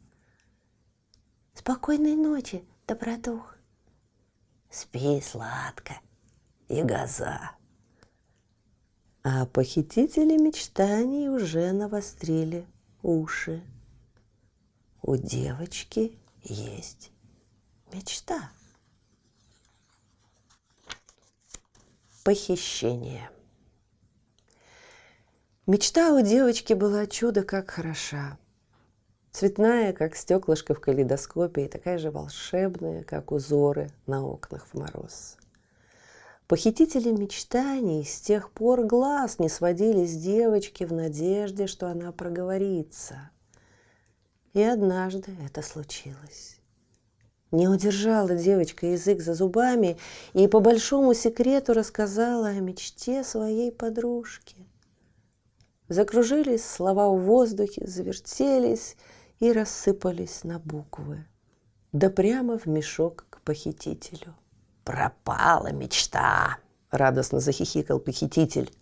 «Спокойной 1.52 2.16
ночи, 2.16 2.64
добродух!» 2.86 3.58
«Спи 4.70 5.20
сладко, 5.20 6.00
и 6.68 6.82
газа!» 6.82 7.50
А 9.22 9.44
похитители 9.44 10.38
мечтаний 10.38 11.28
уже 11.28 11.70
навострили 11.72 12.64
уши. 13.02 13.62
У 15.02 15.18
девочки 15.18 16.18
есть 16.42 17.12
мечта. 17.92 18.50
Похищение. 22.24 23.28
Мечта 25.70 26.12
у 26.12 26.20
девочки 26.20 26.72
была 26.72 27.06
чудо 27.06 27.44
как 27.44 27.70
хороша. 27.70 28.36
Цветная, 29.30 29.92
как 29.92 30.16
стеклышко 30.16 30.74
в 30.74 30.80
калейдоскопе, 30.80 31.66
и 31.66 31.68
такая 31.68 31.96
же 31.98 32.10
волшебная, 32.10 33.04
как 33.04 33.30
узоры 33.30 33.92
на 34.08 34.26
окнах 34.26 34.66
в 34.66 34.76
мороз. 34.76 35.36
Похитители 36.48 37.12
мечтаний 37.12 38.04
с 38.04 38.20
тех 38.20 38.50
пор 38.50 38.82
глаз 38.82 39.38
не 39.38 39.48
сводили 39.48 40.06
с 40.06 40.16
девочки 40.16 40.82
в 40.82 40.92
надежде, 40.92 41.68
что 41.68 41.86
она 41.86 42.10
проговорится. 42.10 43.30
И 44.54 44.60
однажды 44.60 45.36
это 45.46 45.62
случилось. 45.62 46.58
Не 47.52 47.68
удержала 47.68 48.34
девочка 48.34 48.86
язык 48.86 49.20
за 49.20 49.34
зубами 49.34 49.98
и 50.32 50.48
по 50.48 50.58
большому 50.58 51.14
секрету 51.14 51.74
рассказала 51.74 52.48
о 52.48 52.54
мечте 52.54 53.22
своей 53.22 53.70
подружки. 53.70 54.66
Закружились 55.90 56.64
слова 56.64 57.08
в 57.08 57.18
воздухе, 57.18 57.84
завертелись 57.84 58.96
и 59.40 59.50
рассыпались 59.50 60.44
на 60.44 60.60
буквы. 60.60 61.26
Да 61.90 62.10
прямо 62.10 62.58
в 62.58 62.66
мешок 62.66 63.26
к 63.28 63.40
похитителю. 63.40 64.36
«Пропала 64.84 65.72
мечта!»— 65.72 66.58
радостно 66.92 67.40
захихикал 67.40 67.98
похититель. 67.98 68.72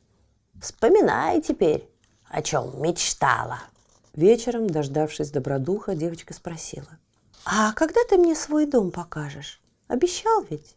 «Вспоминай 0.61 1.41
теперь, 1.41 1.89
о 2.29 2.43
чем 2.43 2.83
мечтала!» 2.83 3.61
Вечером, 4.13 4.69
дождавшись 4.69 5.31
добродуха, 5.31 5.95
девочка 5.95 6.35
спросила. 6.35 6.99
«А 7.47 7.73
когда 7.73 8.01
ты 8.07 8.19
мне 8.19 8.35
свой 8.35 8.67
дом 8.67 8.91
покажешь? 8.91 9.63
Обещал 9.87 10.45
ведь?» 10.51 10.77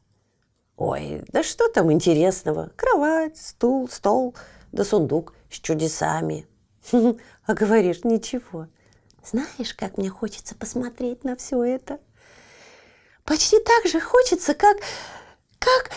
«Ой, 0.77 1.25
да 1.27 1.43
что 1.43 1.67
там 1.67 1.91
интересного? 1.91 2.71
Кровать, 2.77 3.37
стул, 3.37 3.89
стол, 3.89 4.33
да 4.71 4.83
сундук 4.83 5.33
с 5.49 5.59
чудесами. 5.59 6.47
А 7.45 7.53
говоришь, 7.53 8.03
ничего. 8.03 8.67
Знаешь, 9.23 9.73
как 9.75 9.97
мне 9.97 10.09
хочется 10.09 10.55
посмотреть 10.55 11.23
на 11.23 11.35
все 11.35 11.63
это? 11.63 11.99
Почти 13.23 13.57
так 13.59 13.91
же 13.91 13.99
хочется, 13.99 14.53
как... 14.53 14.77
как... 15.59 15.91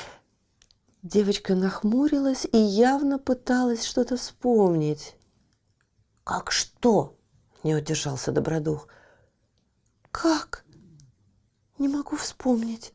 Девочка 1.03 1.55
нахмурилась 1.55 2.47
и 2.51 2.57
явно 2.57 3.19
пыталась 3.19 3.85
что-то 3.85 4.17
вспомнить. 4.17 5.15
«Как 6.25 6.51
что?»– 6.51 7.19
не 7.63 7.75
удержался 7.75 8.33
Добродух. 8.33 8.89
«Как? 10.11 10.65
Не 11.79 11.89
могу 11.89 12.17
вспомнить. 12.17 12.95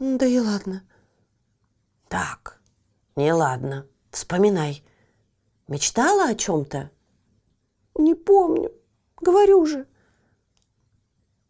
Да 0.00 0.26
и 0.26 0.40
ладно». 0.40 0.82
«Так, 2.08 2.60
не 3.14 3.32
ладно. 3.32 3.86
Вспоминай. 4.16 4.82
Мечтала 5.68 6.30
о 6.30 6.34
чем-то? 6.34 6.90
Не 7.96 8.14
помню. 8.14 8.72
Говорю 9.20 9.66
же. 9.66 9.86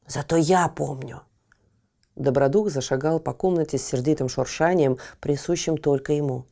Зато 0.09 0.35
я 0.35 0.67
помню. 0.67 1.23
Добродух 2.17 2.71
зашагал 2.71 3.21
по 3.21 3.33
комнате 3.35 3.79
с 3.79 3.85
сердитым 3.85 4.29
шуршанием, 4.29 4.99
присущим 5.21 5.79
только 5.79 6.13
ему. 6.13 6.49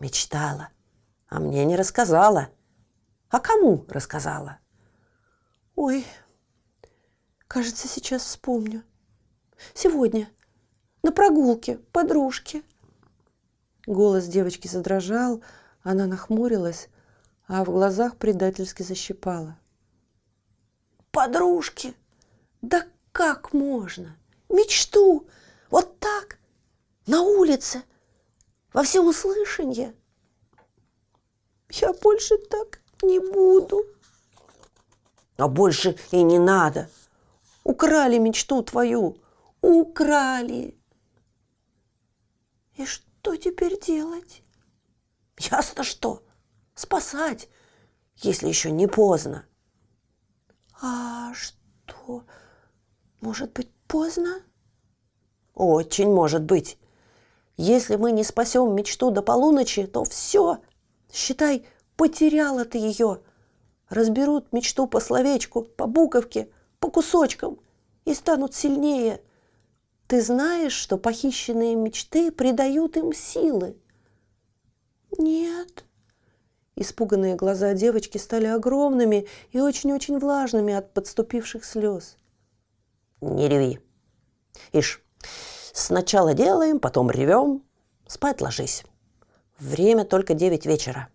Мечтала, 0.00 0.70
а 1.28 1.38
мне 1.38 1.64
не 1.64 1.76
рассказала. 1.76 2.48
А 3.28 3.38
кому 3.38 3.84
рассказала? 3.88 4.58
Ой, 5.76 6.04
кажется, 7.46 7.86
сейчас 7.86 8.22
вспомню. 8.22 8.82
Сегодня 9.72 10.28
на 11.04 11.12
прогулке 11.12 11.78
подружки. 11.92 12.64
Голос 13.88 14.26
девочки 14.26 14.68
задрожал, 14.68 15.42
она 15.82 16.04
нахмурилась, 16.04 16.90
а 17.46 17.64
в 17.64 17.70
глазах 17.70 18.18
предательски 18.18 18.82
защипала. 18.82 19.58
«Подружки! 21.10 21.94
Да 22.60 22.84
как 23.12 23.54
можно? 23.54 24.14
Мечту! 24.50 25.26
Вот 25.70 25.98
так! 26.00 26.38
На 27.06 27.22
улице! 27.22 27.82
Во 28.74 28.82
всеуслышание! 28.82 29.94
Я 31.70 31.94
больше 31.94 32.36
так 32.36 32.82
не 33.00 33.18
буду!» 33.18 33.86
«А 35.38 35.48
больше 35.48 35.96
и 36.10 36.22
не 36.22 36.38
надо!» 36.38 36.90
«Украли 37.64 38.18
мечту 38.18 38.62
твою! 38.62 39.16
Украли!» 39.62 40.76
«И 42.76 42.84
что?» 42.84 43.07
Что 43.28 43.36
теперь 43.36 43.78
делать? 43.78 44.42
Ясно 45.38 45.84
что. 45.84 46.22
Спасать, 46.74 47.50
если 48.16 48.48
еще 48.48 48.70
не 48.70 48.86
поздно. 48.86 49.44
А 50.80 51.34
что? 51.34 52.24
Может 53.20 53.52
быть, 53.52 53.70
поздно? 53.86 54.40
Очень 55.54 56.10
может 56.10 56.42
быть. 56.44 56.78
Если 57.58 57.96
мы 57.96 58.12
не 58.12 58.24
спасем 58.24 58.74
мечту 58.74 59.10
до 59.10 59.20
полуночи, 59.20 59.86
то 59.86 60.04
все. 60.04 60.62
Считай, 61.12 61.66
потеряла 61.96 62.64
ты 62.64 62.78
ее. 62.78 63.20
Разберут 63.90 64.54
мечту 64.54 64.86
по 64.86 65.00
словечку, 65.00 65.64
по 65.64 65.86
буковке, 65.86 66.50
по 66.80 66.90
кусочкам 66.90 67.58
и 68.06 68.14
станут 68.14 68.54
сильнее. 68.54 69.22
Ты 70.08 70.20
знаешь, 70.20 70.72
что 70.72 70.98
похищенные 70.98 71.76
мечты 71.76 72.32
придают 72.32 72.96
им 72.96 73.12
силы? 73.12 73.76
Нет. 75.16 75.84
Испуганные 76.74 77.36
глаза 77.36 77.74
девочки 77.74 78.18
стали 78.18 78.46
огромными 78.46 79.26
и 79.52 79.60
очень-очень 79.60 80.18
влажными 80.18 80.74
от 80.74 80.92
подступивших 80.94 81.64
слез. 81.64 82.16
Не 83.20 83.48
реви. 83.48 83.80
Ишь, 84.72 85.04
Сначала 85.78 86.34
делаем, 86.34 86.80
потом 86.80 87.08
ревем. 87.08 87.62
Спать 88.08 88.40
ложись. 88.40 88.82
Время 89.60 90.04
только 90.04 90.34
девять 90.34 90.66
вечера. 90.66 91.08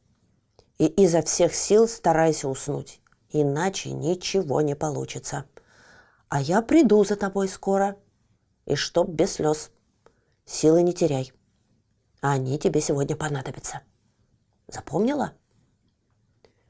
И 0.77 0.85
изо 0.85 1.21
всех 1.21 1.53
сил 1.53 1.85
старайся 1.85 2.47
уснуть, 2.47 3.01
иначе 3.29 3.91
ничего 3.91 4.61
не 4.61 4.73
получится. 4.73 5.43
А 6.29 6.39
я 6.39 6.61
приду 6.61 7.03
за 7.03 7.17
тобой 7.17 7.49
скоро. 7.49 7.97
И 8.65 8.75
чтоб 8.75 9.09
без 9.09 9.33
слез. 9.33 9.71
Силы 10.45 10.81
не 10.81 10.93
теряй. 10.93 11.33
Они 12.21 12.57
тебе 12.57 12.81
сегодня 12.81 13.15
понадобятся. 13.15 13.81
Запомнила? 14.67 15.33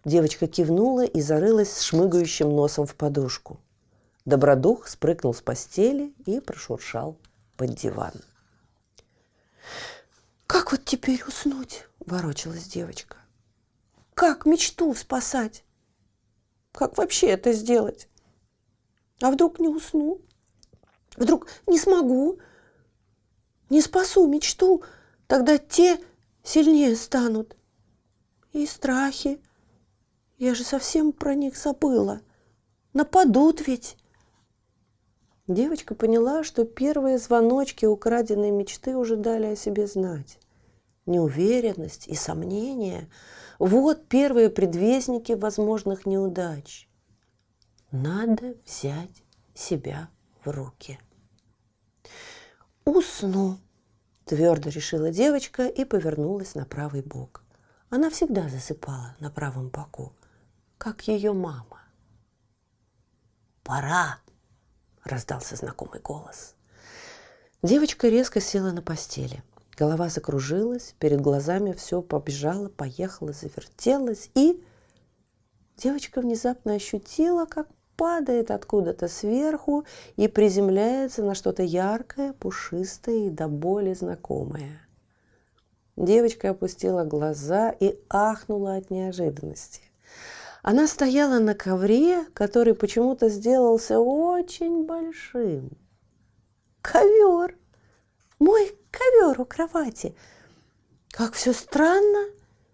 Девочка 0.06 0.48
кивнула 0.48 1.06
и 1.06 1.22
зарылась 1.22 1.72
с 1.72 1.82
шмыгающим 1.82 2.50
носом 2.50 2.86
в 2.86 2.96
подушку. 2.96 3.60
Добродух 4.26 4.88
спрыгнул 4.88 5.34
с 5.34 5.42
постели 5.42 6.14
и 6.26 6.40
прошуршал 6.40 7.18
под 7.56 7.76
диван. 7.76 8.14
«Как 10.48 10.72
вот 10.72 10.84
теперь 10.86 11.24
уснуть?»– 11.28 11.88
ворочалась 12.06 12.66
девочка. 12.66 13.18
«Как 14.14 14.46
мечту 14.46 14.94
спасать? 14.94 15.64
Как 16.72 16.98
вообще 16.98 17.28
это 17.28 17.54
сделать? 17.54 18.08
А 19.22 19.32
вдруг 19.32 19.60
не 19.60 19.68
усну? 19.68 20.20
Вдруг 21.18 21.48
не 21.68 21.78
смогу? 21.78 22.40
Не 23.70 23.82
спасу 23.82 24.28
мечту, 24.28 24.84
тогда 25.28 25.58
те 25.58 26.00
сильнее 26.44 26.96
станут. 26.96 27.56
И 28.52 28.66
страхи. 28.66 29.40
Я 30.38 30.56
же 30.56 30.64
совсем 30.64 31.12
про 31.12 31.34
них 31.36 31.58
забыла. 31.58 32.22
Нападут 32.94 33.66
ведь. 33.68 33.98
Девочка 35.48 35.96
поняла, 35.96 36.44
что 36.44 36.64
первые 36.64 37.18
звоночки 37.18 37.86
украденной 37.86 38.52
мечты 38.52 38.96
уже 38.96 39.16
дали 39.16 39.48
о 39.48 39.56
себе 39.56 39.88
знать. 39.88 40.40
Неуверенность 41.06 42.08
и 42.08 42.16
сомнения– 42.16 43.10
вот 43.60 44.08
первые 44.08 44.50
предвестники 44.50 45.34
возможных 45.34 46.06
неудач. 46.06 46.90
Надо 47.92 48.56
взять 48.66 49.24
себя 49.54 50.10
в 50.44 50.50
руки. 50.50 51.00
«Усну»,– 52.86 53.60
твердо 54.26 54.70
решила 54.70 55.12
девочка 55.12 55.68
и 55.68 55.86
повернулась 55.86 56.56
на 56.56 56.66
правый 56.66 57.02
бок. 57.02 57.44
Она 57.90 58.10
всегда 58.10 58.50
засыпала 58.50 59.16
на 59.20 59.30
правом 59.30 59.70
боку, 59.70 60.14
как 60.78 61.08
ее 61.08 61.34
мама. 61.34 61.82
«Пора!»– 63.64 64.20
раздался 65.04 65.56
знакомый 65.56 66.00
голос. 66.00 66.56
Девочка 67.62 68.10
резко 68.10 68.42
села 68.42 68.72
на 68.72 68.82
постели. 68.82 69.44
Голова 69.78 70.10
закружилась, 70.10 70.96
перед 71.00 71.22
глазами 71.22 71.72
все 71.74 72.02
побежало, 72.02 72.68
поехало, 72.68 73.32
завертелось, 73.32 74.30
и 74.36 74.64
девочка 75.78 76.22
внезапно 76.22 76.74
ощутила, 76.74 77.46
как 77.46 77.68
падает 78.04 78.52
откуда-то 78.52 79.08
сверху 79.08 79.86
и 80.18 80.28
приземляется 80.28 81.24
на 81.24 81.36
что-то 81.36 81.64
яркое, 81.64 82.34
пушистое 82.34 83.28
и 83.28 83.30
до 83.30 83.48
боли 83.48 83.94
знакомое. 83.94 84.82
Девочка 85.96 86.50
опустила 86.50 87.06
глаза 87.06 87.70
и 87.70 87.98
ахнула 88.10 88.76
от 88.76 88.92
неожиданности. 88.92 89.84
Она 90.64 90.86
стояла 90.88 91.40
на 91.40 91.56
ковре, 91.56 92.26
который 92.34 92.76
почему-то 92.76 93.30
сделался 93.30 94.02
очень 94.02 94.86
большим. 94.86 95.72
Ковер! 96.82 97.58
Мой 98.38 98.78
ковер 98.92 99.40
у 99.40 99.46
кровати! 99.46 100.14
Как 101.10 101.36
все 101.36 101.54
странно! 101.54 102.26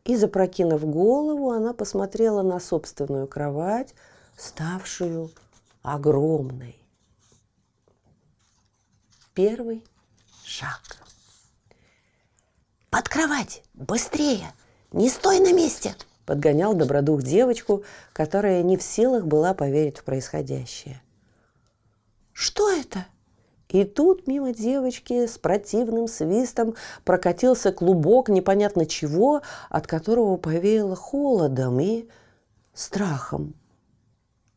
И, 0.05 0.15
запрокинув 0.15 0.83
голову, 0.89 1.51
она 1.51 1.73
посмотрела 1.73 2.41
на 2.41 2.59
собственную 2.59 3.27
кровать, 3.27 3.93
ставшую 4.39 5.31
огромной. 5.81 6.75
Первый 9.33 9.83
шаг. 10.43 10.81
«Под 12.89 13.07
кровать! 13.07 13.63
Быстрее! 13.73 14.51
Не 14.91 15.09
стой 15.09 15.39
на 15.39 15.53
месте!» 15.53 15.95
подгонял 16.25 16.75
добродух 16.75 17.23
девочку, 17.23 17.83
которая 18.13 18.61
не 18.61 18.77
в 18.77 18.83
силах 18.83 19.25
была 19.25 19.55
поверить 19.55 19.97
в 19.97 20.03
происходящее. 20.03 21.01
«Что 22.33 22.71
это?» 22.71 23.05
И 23.69 23.83
тут 23.83 24.27
мимо 24.27 24.53
девочки 24.53 25.27
с 25.27 25.37
противным 25.37 26.07
свистом 26.07 26.75
прокатился 27.03 27.71
клубок 27.71 28.29
непонятно 28.29 28.85
чего, 28.85 29.41
от 29.69 29.85
которого 29.85 30.37
повеяло 30.37 30.95
холодом 30.95 31.79
и 31.79 32.07
страхом. 32.73 33.58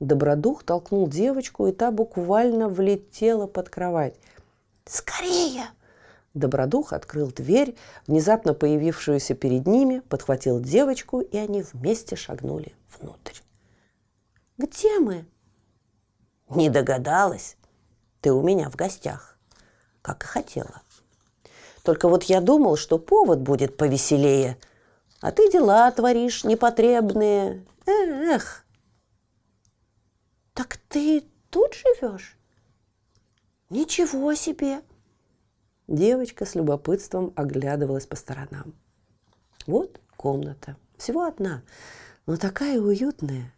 Добродух 0.02 0.64
толкнул 0.64 1.06
девочку, 1.06 1.68
и 1.68 1.72
та 1.72 1.92
буквально 1.92 2.68
влетела 2.68 3.46
под 3.46 3.68
кровать. 3.68 4.16
«Скорее!» 4.84 5.66
Добродух 6.34 6.92
открыл 6.92 7.30
дверь, 7.30 7.76
внезапно 8.08 8.52
появившуюся 8.52 9.34
перед 9.34 9.68
ними, 9.68 10.00
подхватил 10.00 10.58
девочку, 10.58 11.20
и 11.20 11.36
они 11.36 11.62
вместе 11.62 12.16
шагнули 12.16 12.74
внутрь. 12.98 13.38
«Где 14.58 14.98
мы?» 14.98 15.24
«Не 16.48 16.68
догадалась. 16.68 17.56
Ты 18.22 18.32
у 18.32 18.42
меня 18.42 18.70
в 18.70 18.74
гостях, 18.74 19.38
как 20.02 20.24
и 20.24 20.26
хотела. 20.26 20.82
Только 21.84 22.08
вот 22.08 22.24
я 22.24 22.40
думал, 22.40 22.76
что 22.76 22.98
повод 22.98 23.38
будет 23.38 23.76
повеселее, 23.76 24.58
а 25.20 25.30
ты 25.30 25.48
дела 25.48 25.88
творишь 25.92 26.42
непотребные. 26.42 27.64
Эх!» 27.86 28.62
«Так 30.54 30.76
ты 30.88 31.24
тут 31.50 31.74
живешь?» 31.74 32.36
«Ничего 33.70 34.34
себе!» 34.34 34.82
Девочка 35.88 36.44
с 36.44 36.54
любопытством 36.54 37.32
оглядывалась 37.36 38.06
по 38.06 38.16
сторонам. 38.16 38.74
Вот 39.66 40.00
комната, 40.16 40.76
всего 40.96 41.24
одна, 41.24 41.62
но 42.26 42.36
такая 42.36 42.80
уютная. 42.80 43.52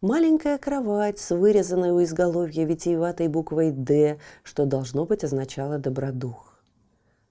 Маленькая 0.00 0.58
кровать 0.58 1.18
с 1.18 1.34
вырезанной 1.34 1.90
у 1.90 2.02
изголовья 2.02 2.64
витиеватой 2.64 3.28
буквой 3.28 3.70
«Д», 3.70 4.18
что 4.42 4.66
должно 4.66 5.06
быть 5.06 5.24
означало 5.24 5.78
«добродух». 5.78 6.58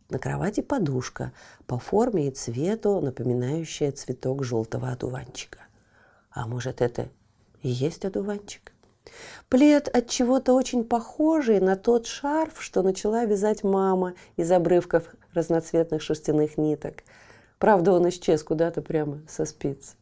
На 0.10 0.20
кровати 0.20 0.62
подушка, 0.62 1.32
по 1.66 1.80
форме 1.80 2.28
и 2.28 2.32
цвету 2.32 3.02
напоминающая 3.02 3.92
цветок 3.92 4.44
желтого 4.44 4.90
одуванчика. 4.90 5.60
А 6.30 6.48
может, 6.48 6.82
это 6.82 7.10
и 7.62 7.70
есть 7.70 8.06
одуванчик? 8.06 8.75
Плед 9.50 9.88
от 9.88 10.10
чего-то 10.10 10.54
очень 10.54 10.84
похожий 10.84 11.60
на 11.60 11.76
тот 11.76 12.08
шарф, 12.08 12.62
что 12.62 12.82
начала 12.82 13.26
вязать 13.26 13.64
мама 13.64 14.14
из 14.36 14.52
обрывков 14.52 15.04
разноцветных 15.34 16.02
шерстяных 16.02 16.58
ниток. 16.58 17.04
Правда, 17.60 17.94
он 17.94 18.10
исчез 18.10 18.44
куда-то 18.44 18.82
прямо 18.82 19.22
со 19.28 19.46
спиц. 19.46 19.96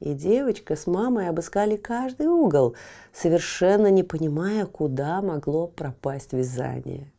И 0.00 0.14
девочка 0.14 0.76
с 0.76 0.86
мамой 0.86 1.28
обыскали 1.28 1.76
каждый 1.76 2.26
угол, 2.26 2.74
совершенно 3.12 3.88
не 3.88 4.02
понимая, 4.02 4.64
куда 4.64 5.20
могло 5.20 5.66
пропасть 5.66 6.32
вязание. 6.32 7.12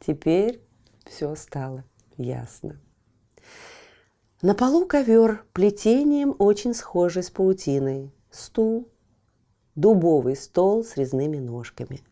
Теперь 0.00 0.62
все 1.04 1.34
стало 1.34 1.84
ясно. 2.16 2.80
На 4.40 4.54
полу 4.54 4.86
ковер 4.86 5.44
плетением 5.52 6.34
очень 6.38 6.72
схожий 6.72 7.22
с 7.22 7.30
паутиной. 7.30 8.12
Стул, 8.30 8.88
дубовый 9.78 10.34
стол 10.34 10.84
с 10.84 10.96
резными 10.96 11.38
ножками. 11.38 12.02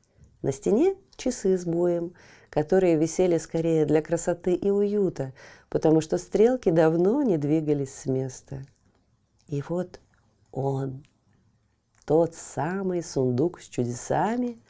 На 0.42 0.52
стене 0.52 0.94
часы 1.16 1.58
с 1.58 1.64
боем, 1.64 2.14
которые 2.48 2.96
висели 2.96 3.38
скорее 3.38 3.84
для 3.86 4.02
красоты 4.02 4.54
и 4.54 4.70
уюта, 4.70 5.32
потому 5.68 6.00
что 6.00 6.16
стрелки 6.16 6.70
давно 6.70 7.22
не 7.22 7.38
двигались 7.38 7.92
с 7.92 8.06
места. 8.06 8.64
И 9.48 9.62
вот 9.68 9.98
он, 10.52 11.04
тот 12.04 12.36
самый 12.36 13.02
сундук 13.02 13.60
с 13.60 13.64
чудесами, 13.64 14.60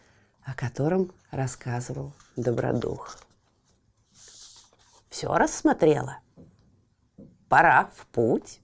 о 0.43 0.55
котором 0.55 1.13
рассказывал 1.31 2.15
Добродух. 2.37 3.19
Все 5.11 5.35
рассмотрела? 5.35 6.21
Пора 7.51 7.91
в 7.95 8.07
путь. 8.07 8.61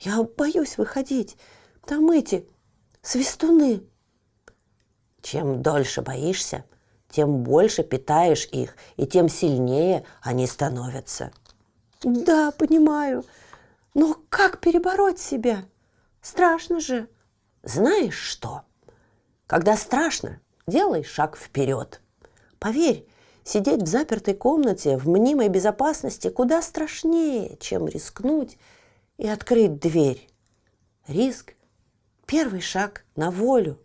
Я 0.00 0.22
боюсь 0.22 0.76
выходить. 0.76 1.38
Там 1.86 2.10
эти 2.10 2.46
свистуны. 3.06 3.84
Чем 5.22 5.62
дольше 5.62 6.02
боишься, 6.02 6.64
тем 7.08 7.44
больше 7.44 7.84
питаешь 7.84 8.46
их, 8.50 8.76
и 8.96 9.06
тем 9.06 9.28
сильнее 9.28 10.04
они 10.22 10.46
становятся. 10.46 11.32
Да, 12.02 12.50
понимаю. 12.50 13.24
Но 13.94 14.16
как 14.28 14.60
перебороть 14.60 15.20
себя? 15.20 15.64
Страшно 16.20 16.80
же. 16.80 17.08
Знаешь 17.62 18.18
что? 18.18 18.62
Когда 19.46 19.76
страшно, 19.76 20.40
делай 20.66 21.04
шаг 21.04 21.36
вперед. 21.36 22.00
Поверь, 22.58 23.06
Сидеть 23.44 23.82
в 23.82 23.86
запертой 23.86 24.34
комнате 24.34 24.96
в 24.96 25.08
мнимой 25.08 25.46
безопасности 25.46 26.30
куда 26.30 26.60
страшнее, 26.60 27.56
чем 27.60 27.86
рискнуть 27.86 28.58
и 29.18 29.28
открыть 29.28 29.78
дверь. 29.78 30.28
Риск– 31.06 31.54
первый 32.26 32.60
шаг 32.60 33.04
на 33.14 33.30
волю, 33.30 33.78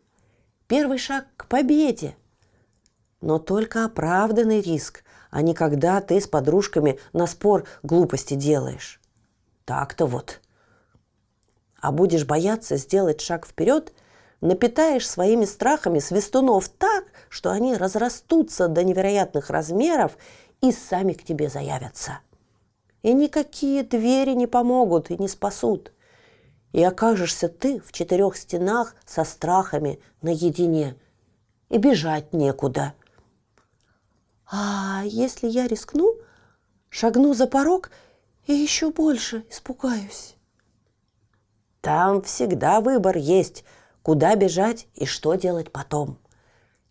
первый 0.67 0.97
шаг 0.97 1.27
к 1.37 1.47
победе. 1.47 2.15
Но 3.21 3.37
только 3.37 3.85
оправданный 3.85 4.61
риск, 4.61 5.03
а 5.29 5.41
не 5.43 5.53
когда 5.53 6.01
ты 6.01 6.19
с 6.19 6.27
подружками 6.27 6.99
на 7.13 7.27
спор 7.27 7.65
глупости 7.83 8.33
делаешь. 8.33 8.99
Так-то 9.65 10.07
вот. 10.07 10.41
А 11.79 11.91
будешь 11.91 12.25
бояться 12.25 12.77
сделать 12.77 13.21
шаг 13.21 13.45
вперед, 13.45 13.93
напитаешь 14.41 15.07
своими 15.07 15.45
страхами 15.45 15.99
свистунов 15.99 16.67
так, 16.69 17.05
что 17.29 17.51
они 17.51 17.75
разрастутся 17.75 18.67
до 18.67 18.83
невероятных 18.83 19.51
размеров 19.51 20.17
и 20.61 20.71
сами 20.71 21.13
к 21.13 21.23
тебе 21.23 21.47
заявятся. 21.47 22.19
И 23.03 23.13
никакие 23.13 23.83
двери 23.83 24.31
не 24.31 24.47
помогут 24.47 25.11
и 25.11 25.17
не 25.17 25.27
спасут. 25.27 25.91
И 26.71 26.83
окажешься 26.83 27.49
ты 27.49 27.79
в 27.81 27.91
четырех 27.91 28.37
стенах 28.37 28.95
со 29.05 29.23
страхами 29.23 29.99
наедине. 30.21 30.95
И 31.69 31.77
бежать 31.77 32.33
некуда. 32.33 32.93
А 34.49 35.03
если 35.05 35.47
я 35.47 35.67
рискну, 35.67 36.17
шагну 36.89 37.33
за 37.33 37.47
порог 37.47 37.91
и 38.45 38.53
еще 38.53 38.91
больше 38.91 39.45
испугаюсь? 39.49 40.35
Там 41.81 42.21
всегда 42.21 42.81
выбор 42.81 43.17
есть, 43.17 43.63
куда 44.03 44.35
бежать 44.35 44.87
и 44.93 45.05
что 45.05 45.35
делать 45.35 45.71
потом. 45.71 46.19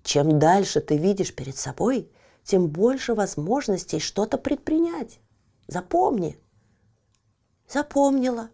Чем 0.03 0.39
дальше 0.39 0.81
ты 0.81 0.97
видишь 0.97 1.35
перед 1.35 1.57
собой, 1.57 2.11
тем 2.43 2.69
больше 2.69 3.15
возможностей 3.15 4.01
что-то 4.01 4.39
предпринять. 4.39 5.21
Запомни. 5.69 6.39
Запомнила. 7.69 8.51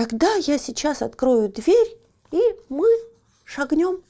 Тогда 0.00 0.32
я 0.36 0.56
сейчас 0.56 1.02
открою 1.02 1.50
дверь, 1.50 1.98
и 2.30 2.40
мы 2.70 2.88
шагнем 3.44 4.02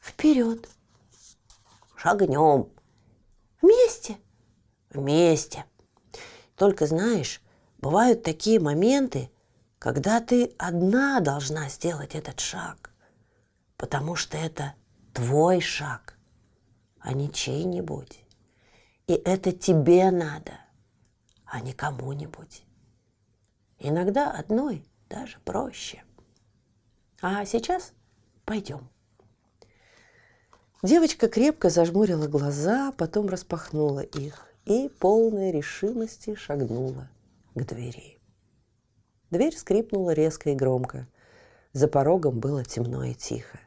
вперед. 0.00 0.68
Шагнем. 1.96 2.68
Вместе. 3.60 4.16
Вместе. 4.90 5.64
Только 6.54 6.86
знаешь, 6.86 7.42
бывают 7.78 8.22
такие 8.22 8.60
моменты, 8.60 9.28
когда 9.80 10.20
ты 10.20 10.54
одна 10.56 11.18
должна 11.18 11.68
сделать 11.68 12.14
этот 12.14 12.38
шаг, 12.38 12.92
потому 13.76 14.14
что 14.14 14.36
это 14.36 14.74
твой 15.12 15.60
шаг, 15.60 16.16
а 17.00 17.12
не 17.12 17.28
чей-нибудь. 17.32 18.20
И 19.08 19.14
это 19.14 19.50
тебе 19.50 20.12
надо, 20.12 20.60
а 21.44 21.60
не 21.60 21.72
кому-нибудь. 21.72 22.62
Иногда 23.80 24.30
одной 24.30 24.86
даже 25.14 25.38
проще. 25.44 26.02
А 27.22 27.44
сейчас 27.44 27.92
пойдем. 28.44 28.88
Девочка 30.82 31.28
крепко 31.28 31.70
зажмурила 31.70 32.26
глаза, 32.26 32.92
потом 32.92 33.28
распахнула 33.28 34.00
их 34.00 34.48
и 34.66 34.90
полной 34.98 35.52
решимости 35.52 36.34
шагнула 36.34 37.08
к 37.54 37.64
двери. 37.64 38.18
Дверь 39.30 39.56
скрипнула 39.56 40.10
резко 40.10 40.50
и 40.50 40.54
громко. 40.54 41.06
За 41.72 41.88
порогом 41.88 42.40
было 42.40 42.64
темно 42.64 43.04
и 43.04 43.14
тихо. 43.14 43.58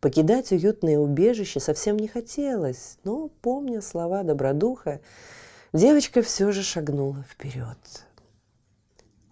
Покидать 0.00 0.52
уютное 0.52 0.98
убежище 0.98 1.60
совсем 1.60 1.96
не 1.96 2.08
хотелось, 2.08 2.98
но, 3.04 3.28
помня 3.42 3.82
слова 3.82 4.22
добродуха, 4.22 5.00
девочка 5.72 6.22
все 6.22 6.52
же 6.52 6.62
шагнула 6.62 7.24
вперед. 7.28 7.78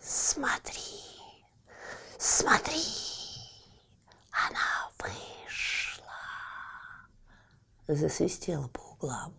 «Смотри, 0.00 1.05
смотри, 2.18 2.82
она 4.30 4.90
вышла!» 4.98 6.04
Засвистела 7.88 8.68
по 8.68 8.80
углам. 8.80 9.34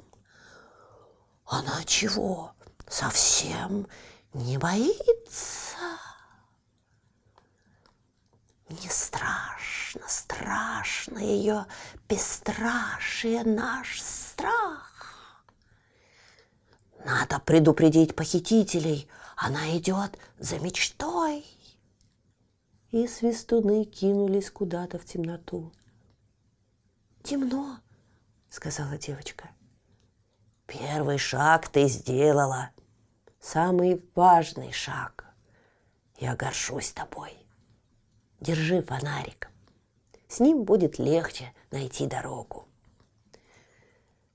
«Она 1.45 1.83
чего, 1.85 2.53
совсем 2.87 3.87
не 4.33 4.57
боится?» 4.57 5.77
Не 8.69 8.89
страшно, 8.89 10.01
страшно 10.07 11.19
ее 11.19 11.65
бесстрашие 12.09 13.43
наш 13.43 14.01
страх. 14.01 15.33
Надо 17.05 17.39
предупредить 17.39 18.13
похитителей, 18.15 19.09
она 19.37 19.77
идет 19.77 20.17
за 20.37 20.59
мечтой. 20.59 21.45
И 22.91 23.07
свистуны 23.07 23.83
кинулись 23.85 24.49
куда-то 24.49 24.97
в 24.97 25.05
темноту. 25.05 25.71
«Темно»,— 27.23 27.79
сказала 28.49 28.97
девочка. 28.97 29.49
«Первый 30.65 31.17
шаг 31.17 31.67
ты 31.69 31.87
сделала, 31.87 32.71
самый 33.39 34.03
важный 34.15 34.71
шаг. 34.71 35.25
Я 36.17 36.35
горжусь 36.35 36.91
тобой». 36.91 37.47
Держи 38.39 38.83
фонарик. 38.83 39.49
С 40.27 40.39
ним 40.39 40.63
будет 40.63 40.99
легче 40.99 41.53
найти 41.71 42.05
дорогу. 42.05 42.67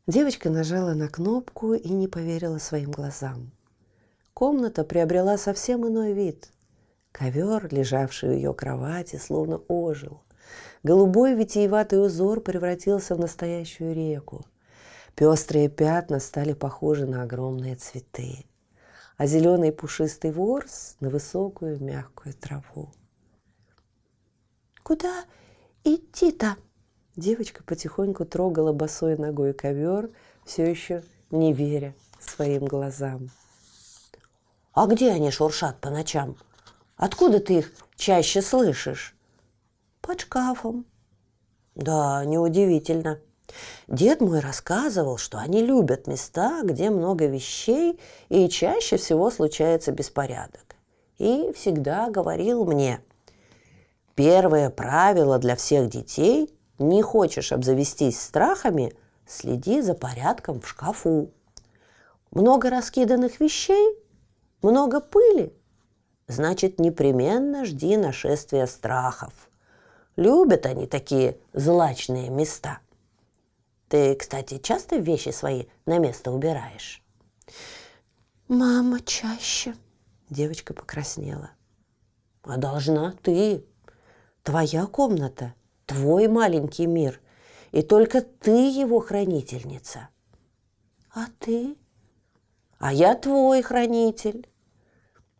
Девочка 0.08 0.50
нажала 0.50 0.94
на 0.94 1.08
кнопку 1.08 1.74
и 1.74 1.88
не 1.88 2.08
поверила 2.08 2.58
своим 2.58 2.90
глазам. 2.90 3.52
Комната 4.34 4.82
приобрела 4.82 5.38
совсем 5.38 5.86
иной 5.86 6.14
вид. 6.14 6.50
Ковер, 7.12 7.68
лежавший 7.70 8.30
у 8.30 8.32
ее 8.32 8.54
кровати, 8.54 9.16
словно 9.16 9.58
ожил. 9.68 10.22
Голубой 10.82 11.34
витиеватый 11.34 12.04
узор 12.04 12.40
превратился 12.40 13.14
в 13.14 13.20
настоящую 13.20 13.94
реку. 13.94 14.44
Пестрые 15.14 15.68
пятна 15.68 16.18
стали 16.20 16.54
похожи 16.54 17.06
на 17.06 17.22
огромные 17.22 17.76
цветы, 17.76 18.46
а 19.18 19.26
зеленый 19.26 19.70
пушистый 19.70 20.32
ворс 20.32 20.96
на 21.00 21.10
высокую 21.10 21.82
мягкую 21.82 22.34
траву. 22.34 22.90
Куда 24.82 25.24
идти-то? 25.84 26.56
Девочка 27.14 27.62
потихоньку 27.62 28.24
трогала 28.24 28.72
босой 28.72 29.18
ногой 29.18 29.52
ковер, 29.52 30.10
все 30.46 30.68
еще 30.68 31.04
не 31.30 31.52
веря 31.52 31.94
своим 32.18 32.64
глазам. 32.64 33.28
А 34.72 34.86
где 34.86 35.10
они 35.10 35.30
шуршат 35.30 35.78
по 35.80 35.90
ночам? 35.90 36.36
Откуда 36.96 37.40
ты 37.40 37.58
их 37.58 37.72
чаще 37.96 38.42
слышишь? 38.42 39.16
Под 40.00 40.20
шкафом. 40.20 40.86
Да, 41.74 42.24
неудивительно. 42.24 43.20
Дед 43.88 44.20
мой 44.20 44.40
рассказывал, 44.40 45.18
что 45.18 45.38
они 45.38 45.62
любят 45.62 46.06
места, 46.06 46.62
где 46.62 46.90
много 46.90 47.26
вещей 47.26 48.00
и 48.28 48.48
чаще 48.48 48.96
всего 48.96 49.30
случается 49.30 49.92
беспорядок. 49.92 50.76
И 51.18 51.52
всегда 51.54 52.10
говорил 52.10 52.64
мне– 52.64 53.00
Первое 54.14 54.68
правило 54.68 55.38
для 55.38 55.56
всех 55.56 55.88
детей– 55.88 56.54
не 56.78 57.00
хочешь 57.00 57.52
обзавестись 57.52 58.20
страхами, 58.20 58.92
следи 59.26 59.80
за 59.80 59.94
порядком 59.94 60.60
в 60.60 60.68
шкафу. 60.68 61.30
Много 62.30 62.70
раскиданных 62.70 63.40
вещей, 63.40 63.96
много 64.62 65.00
пыли, 65.00 65.54
значит, 66.32 66.80
непременно 66.80 67.64
жди 67.64 67.96
нашествия 67.96 68.66
страхов. 68.66 69.32
Любят 70.16 70.66
они 70.66 70.86
такие 70.86 71.38
злачные 71.52 72.30
места. 72.30 72.80
Ты, 73.88 74.14
кстати, 74.14 74.58
часто 74.58 74.96
вещи 74.96 75.28
свои 75.28 75.66
на 75.86 75.98
место 75.98 76.32
убираешь? 76.32 77.02
Мама 78.48 79.00
чаще. 79.00 79.74
Девочка 80.28 80.74
покраснела. 80.74 81.50
А 82.42 82.56
должна 82.56 83.14
ты. 83.22 83.64
Твоя 84.42 84.86
комната, 84.86 85.54
твой 85.86 86.26
маленький 86.26 86.86
мир, 86.86 87.20
и 87.70 87.82
только 87.82 88.22
ты 88.22 88.70
его 88.70 88.98
хранительница. 88.98 90.08
А 91.14 91.26
ты? 91.38 91.76
А 92.78 92.92
я 92.92 93.14
твой 93.14 93.62
хранитель. 93.62 94.48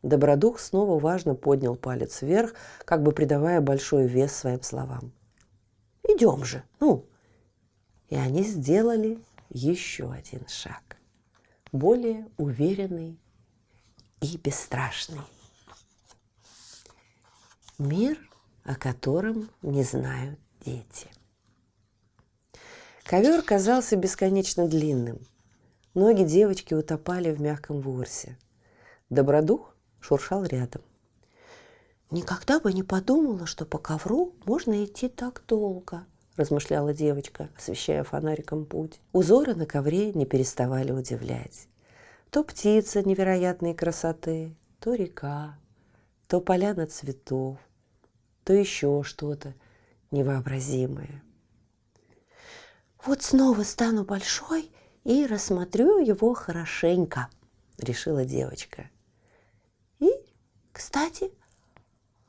Добродух 0.03 0.59
снова 0.59 0.99
важно 0.99 1.35
поднял 1.35 1.77
палец 1.77 2.23
вверх, 2.23 2.55
как 2.85 3.03
бы 3.03 3.13
придавая 3.13 3.61
большой 3.61 4.07
вес 4.07 4.33
своим 4.33 4.63
словам. 4.63 5.13
Идем 6.03 6.45
же, 6.45 6.65
ну. 6.81 7.07
И 8.09 8.17
они 8.17 8.43
сделали 8.43 9.19
еще 9.49 10.11
один 10.11 10.47
шаг, 10.49 10.97
более 11.71 12.27
уверенный 12.37 13.19
и 14.21 14.37
бесстрашный. 14.37 15.21
Мир 17.79 18.19
о 18.65 18.77
котором 18.77 19.51
не 19.63 19.83
знают 19.83 20.39
дети. 20.65 21.09
Ковер 23.05 23.43
казался 23.43 23.97
бесконечно 23.97 24.69
длинным. 24.69 25.19
Ноги 25.95 26.23
девочки 26.23 26.75
утопали 26.75 27.31
в 27.33 27.41
мягком 27.41 27.81
ворсе. 27.81 28.39
Добродух 29.11 29.72
шуршал 30.03 30.45
рядом. 30.45 30.83
«Никогда 32.11 32.61
бы 32.61 32.73
не 32.75 32.83
подумала, 32.83 33.47
что 33.47 33.65
по 33.65 33.79
ковру 33.79 34.35
можно 34.45 34.85
идти 34.85 35.09
так 35.09 35.43
долго»,– 35.49 36.05
размышляла 36.37 36.93
девочка, 36.93 37.49
освещая 37.57 38.05
фонариком 38.05 38.67
путь. 38.67 39.01
Узоры 39.13 39.55
на 39.55 39.65
ковре 39.65 40.13
не 40.13 40.27
переставали 40.27 40.93
удивлять. 40.93 41.69
То 42.31 42.45
птица 42.45 43.03
невероятной 43.03 43.75
красоты, 43.75 44.55
то 44.79 44.95
река, 44.95 45.59
то 46.27 46.41
поляна 46.41 46.87
цветов, 46.87 47.59
то 48.45 48.53
еще 48.53 49.03
что-то 49.05 49.55
невообразимое. 50.11 51.23
«Вот 53.05 53.23
снова 53.23 53.63
стану 53.63 54.05
большой 54.05 54.71
и 55.05 55.27
рассмотрю 55.27 55.99
его 55.99 56.35
хорошенько»,– 56.35 57.29
решила 57.79 58.25
девочка. 58.25 58.91
«И, 60.03 60.11
кстати, 60.73 61.31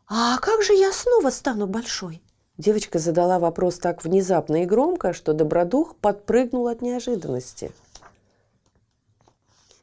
а 0.08 0.38
как 0.38 0.62
же 0.62 0.74
я 0.74 0.94
снова 0.94 1.32
стану 1.32 1.66
большой?» 1.66 2.22
Девочка 2.60 3.00
задала 3.00 3.40
вопрос 3.40 3.80
так 3.80 4.04
внезапно 4.04 4.62
и 4.62 4.68
громко, 4.68 5.12
что 5.12 5.34
Добродух 5.34 5.96
подпрыгнул 5.96 6.68
от 6.68 6.84
неожиданности. 6.84 7.72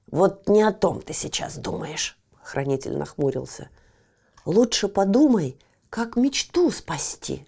«Вот 0.06 0.48
не 0.48 0.62
о 0.62 0.72
том 0.72 1.02
ты 1.02 1.12
сейчас 1.12 1.56
думаешь»,— 1.56 2.16
хранитель 2.44 2.96
нахмурился. 2.96 3.70
«Лучше 4.44 4.86
подумай, 4.86 5.58
как 5.88 6.14
мечту 6.14 6.70
спасти». 6.70 7.44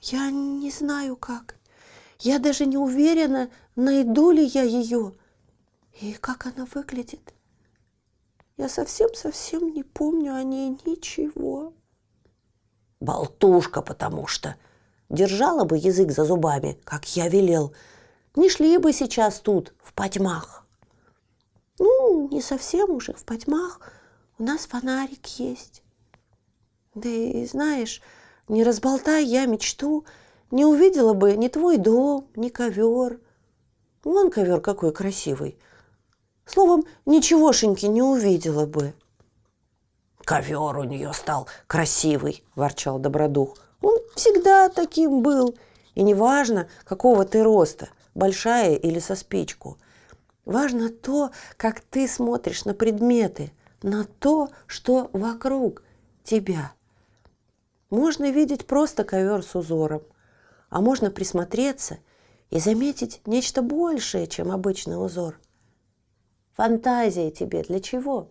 «Я 0.00 0.30
не 0.30 0.70
знаю 0.70 1.16
как. 1.16 1.56
Я 2.20 2.38
даже 2.38 2.66
не 2.66 2.76
уверена, 2.76 3.50
найду 3.74 4.30
ли 4.30 4.44
я 4.44 4.62
ее 4.62 5.12
и 6.00 6.12
как 6.12 6.46
она 6.46 6.66
выглядит. 6.72 7.34
Я 8.60 8.68
совсем-совсем 8.68 9.72
не 9.72 9.82
помню 9.82 10.34
о 10.34 10.42
ней 10.42 10.78
ничего». 10.84 11.72
Болтушка, 13.00 13.80
потому 13.80 14.26
что. 14.26 14.54
Держала 15.08 15.64
бы 15.64 15.78
язык 15.78 16.12
за 16.12 16.26
зубами, 16.26 16.78
как 16.84 17.16
я 17.16 17.28
велел. 17.28 17.72
Не 18.36 18.50
шли 18.50 18.76
бы 18.76 18.92
сейчас 18.92 19.40
тут, 19.40 19.72
в 19.82 19.94
потьмах. 19.94 20.66
Ну, 21.78 22.28
не 22.30 22.42
совсем 22.42 22.90
уже 22.90 23.14
в 23.14 23.24
потьмах. 23.24 23.80
У 24.38 24.42
нас 24.42 24.66
фонарик 24.66 25.26
есть. 25.38 25.82
Да 26.94 27.08
и 27.08 27.46
знаешь, 27.46 28.02
не 28.46 28.62
разболтай 28.62 29.24
я 29.24 29.46
мечту, 29.46 30.04
не 30.50 30.66
увидела 30.66 31.14
бы 31.14 31.34
ни 31.34 31.48
твой 31.48 31.78
дом, 31.78 32.28
ни 32.36 32.50
ковер. 32.50 33.20
Вон 34.04 34.30
ковер 34.30 34.60
какой 34.60 34.92
красивый. 34.92 35.58
Словом, 36.52 36.84
ничегошеньки 37.06 37.86
не 37.86 38.02
увидела 38.02 38.66
бы. 38.66 38.92
Ковер 40.24 40.78
у 40.78 40.82
нее 40.82 41.12
стал 41.12 41.46
красивый, 41.68 42.42
ворчал 42.56 42.98
Добродух. 42.98 43.56
Он 43.80 43.96
всегда 44.16 44.68
таким 44.68 45.22
был. 45.22 45.54
И 45.94 46.02
неважно, 46.02 46.68
какого 46.82 47.24
ты 47.24 47.44
роста, 47.44 47.90
большая 48.16 48.74
или 48.74 48.98
со 48.98 49.14
спичку. 49.14 49.78
Важно 50.44 50.88
то, 50.88 51.30
как 51.56 51.82
ты 51.82 52.08
смотришь 52.08 52.64
на 52.64 52.74
предметы, 52.74 53.52
на 53.82 54.02
то, 54.02 54.48
что 54.66 55.08
вокруг 55.12 55.84
тебя. 56.24 56.72
Можно 57.90 58.32
видеть 58.32 58.66
просто 58.66 59.04
ковер 59.04 59.44
с 59.44 59.54
узором, 59.54 60.02
а 60.68 60.80
можно 60.80 61.12
присмотреться 61.12 61.98
и 62.50 62.58
заметить 62.58 63.20
нечто 63.24 63.62
большее, 63.62 64.26
чем 64.26 64.50
обычный 64.50 65.00
узор. 65.00 65.38
Фантазия 66.60 67.30
тебе 67.30 67.62
для 67.62 67.80
чего? 67.80 68.28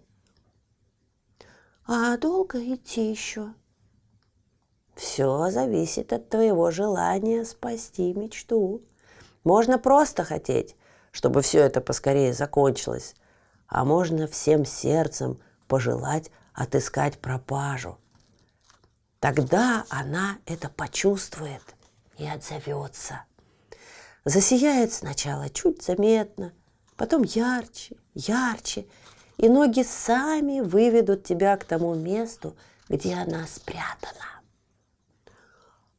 А 1.87 2.15
долго 2.17 2.59
идти 2.59 3.09
еще? 3.09 3.55
Все 4.93 5.49
зависит 5.49 6.13
от 6.13 6.29
твоего 6.29 6.69
желания 6.69 7.43
спасти 7.43 8.13
мечту. 8.13 8.83
Можно 9.43 9.79
просто 9.79 10.23
хотеть, 10.23 10.75
чтобы 11.11 11.41
все 11.41 11.61
это 11.61 11.81
поскорее 11.81 12.31
закончилось, 12.33 13.15
а 13.65 13.83
можно 13.83 14.27
всем 14.27 14.63
сердцем 14.63 15.39
пожелать 15.67 16.29
отыскать 16.53 17.17
пропажу. 17.17 17.97
Тогда 19.19 19.85
она 19.89 20.37
это 20.45 20.69
почувствует 20.69 21.63
и 22.19 22.27
отзовется. 22.27 23.23
Засияет 24.23 24.93
сначала 24.93 25.49
чуть 25.49 25.81
заметно, 25.81 26.53
потом 26.99 27.23
ярче, 27.23 27.95
ярче, 28.13 28.85
и 29.37 29.47
ноги 29.47 29.83
сами 29.83 30.59
выведут 30.59 31.23
тебя 31.23 31.55
к 31.55 31.63
тому 31.63 31.95
месту, 31.95 32.57
где 32.89 33.13
она 33.13 33.47
спрятана. 33.47 34.41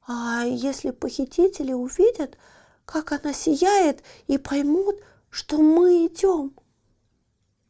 А 0.07 0.42
если 0.44 0.90
похитители 0.90 1.72
увидят, 1.72 2.36
как 2.84 3.12
она 3.12 3.32
сияет, 3.32 4.03
и 4.26 4.36
поймут, 4.36 4.96
что 5.30 5.57
мы 5.62 6.07
идем? 6.07 6.55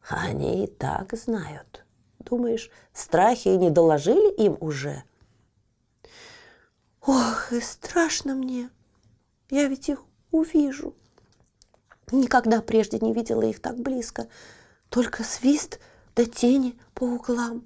Они 0.09 0.65
и 0.65 0.67
так 0.67 1.13
знают. 1.13 1.85
Думаешь, 2.19 2.69
страхи 2.91 3.47
не 3.47 3.69
доложили 3.69 4.29
им 4.43 4.57
уже? 4.59 5.03
Ох, 7.01 7.53
и 7.53 7.61
страшно 7.61 8.35
мне. 8.35 8.69
Я 9.49 9.69
ведь 9.69 9.87
их 9.87 10.03
увижу. 10.31 10.95
Никогда 12.11 12.61
прежде 12.61 12.99
не 12.99 13.13
видела 13.13 13.41
их 13.43 13.61
так 13.61 13.79
близко 13.79 14.27
только 14.89 15.23
свист 15.23 15.79
да 16.15 16.25
тени 16.25 16.77
по 16.93 17.05
углам. 17.05 17.65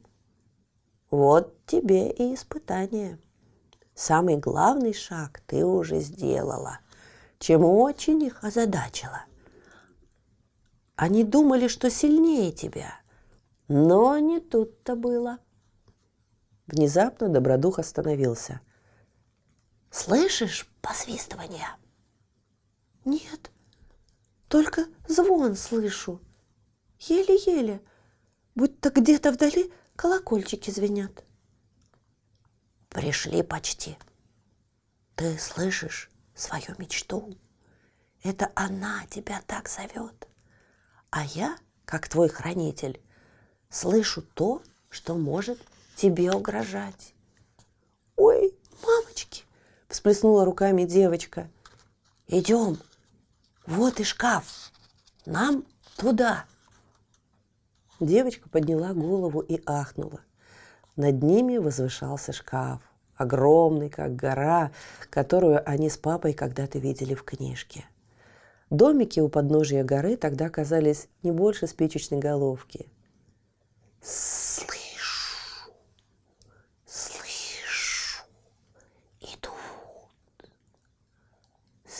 Вот 1.09 1.65
тебе 1.65 2.11
и 2.11 2.35
испытание. 2.35 3.19
Самый 3.95 4.37
главный 4.37 4.93
шаг 4.93 5.41
ты 5.47 5.65
уже 5.65 5.99
сделала, 5.99 6.79
чем 7.39 7.63
очень 7.65 8.21
их 8.23 8.43
озадачила. 8.43 9.25
Они 10.95 11.23
думали, 11.23 11.67
что 11.67 11.89
сильнее 11.89 12.51
тебя, 12.51 12.93
но 13.67 14.17
не 14.19 14.39
тут-то 14.39 14.95
было. 14.95 15.39
Внезапно 16.67 17.29
Добродух 17.29 17.79
остановился. 17.79 18.61
«Слышишь 19.91 20.69
посвистывание?» 20.81 21.67
«Нет, 23.05 23.51
только 24.47 24.85
звон 25.07 25.55
слышу», 25.55 26.21
еле-еле, 26.99 27.81
будто 28.55 28.89
где-то 28.89 29.31
вдали 29.31 29.71
колокольчики 29.95 30.71
звенят. 30.71 31.23
Пришли 32.89 33.43
почти. 33.43 33.97
Ты 35.15 35.37
слышишь 35.37 36.09
свою 36.33 36.75
мечту? 36.77 37.37
Это 38.23 38.51
она 38.55 39.05
тебя 39.09 39.41
так 39.45 39.69
зовет. 39.69 40.27
А 41.09 41.25
я, 41.25 41.57
как 41.85 42.07
твой 42.07 42.29
хранитель, 42.29 43.01
слышу 43.69 44.21
то, 44.21 44.61
что 44.89 45.15
может 45.15 45.59
тебе 45.95 46.31
угрожать. 46.31 47.13
Ой, 48.15 48.57
мамочки, 48.81 49.43
всплеснула 49.89 50.45
руками 50.45 50.85
девочка. 50.85 51.49
Идем. 52.27 52.77
Вот 53.67 53.99
и 53.99 54.03
шкаф. 54.03 54.71
Нам 55.25 55.65
туда. 55.97 56.45
Девочка 57.99 58.47
подняла 58.49 58.93
голову 58.93 59.39
и 59.39 59.61
ахнула. 59.65 60.19
Над 60.95 61.23
ними 61.23 61.57
возвышался 61.57 62.31
шкаф, 62.31 62.81
огромный, 63.15 63.89
как 63.89 64.15
гора, 64.15 64.71
которую 65.09 65.67
они 65.67 65.89
с 65.89 65.97
папой 65.97 66.33
когда-то 66.33 66.77
видели 66.77 67.15
в 67.15 67.23
книжке. 67.23 67.85
Домики 68.69 69.19
у 69.19 69.29
подножия 69.29 69.83
горы 69.83 70.17
тогда 70.17 70.49
казались 70.49 71.07
не 71.23 71.31
больше 71.31 71.67
спичечной 71.67 72.19
головки. 72.19 72.87
«Слышу, 74.01 75.71
слышу, 76.85 78.23
идут!» 79.21 79.51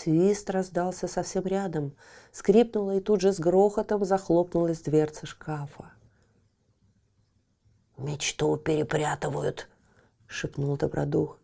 Свист 0.05 0.51
раздался 0.51 1.07
совсем 1.07 1.45
рядом, 1.45 1.95
скрипнула 2.31 2.97
и 2.97 2.99
тут 2.99 3.21
же 3.21 3.33
с 3.33 3.39
грохотом 3.39 4.05
захлопнулась 4.05 4.81
дверца 4.81 5.25
шкафа. 5.25 5.93
«Мечту 7.97 8.55
перепрятывают»,— 8.57 9.67
шепнул 10.27 10.77
Добродух. 10.77 11.39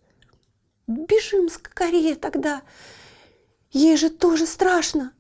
«Бежим 0.86 1.50
скорее 1.50 2.16
тогда! 2.16 2.62
Ей 3.72 3.98
же 3.98 4.12
тоже 4.12 4.46
страшно! 4.46 5.12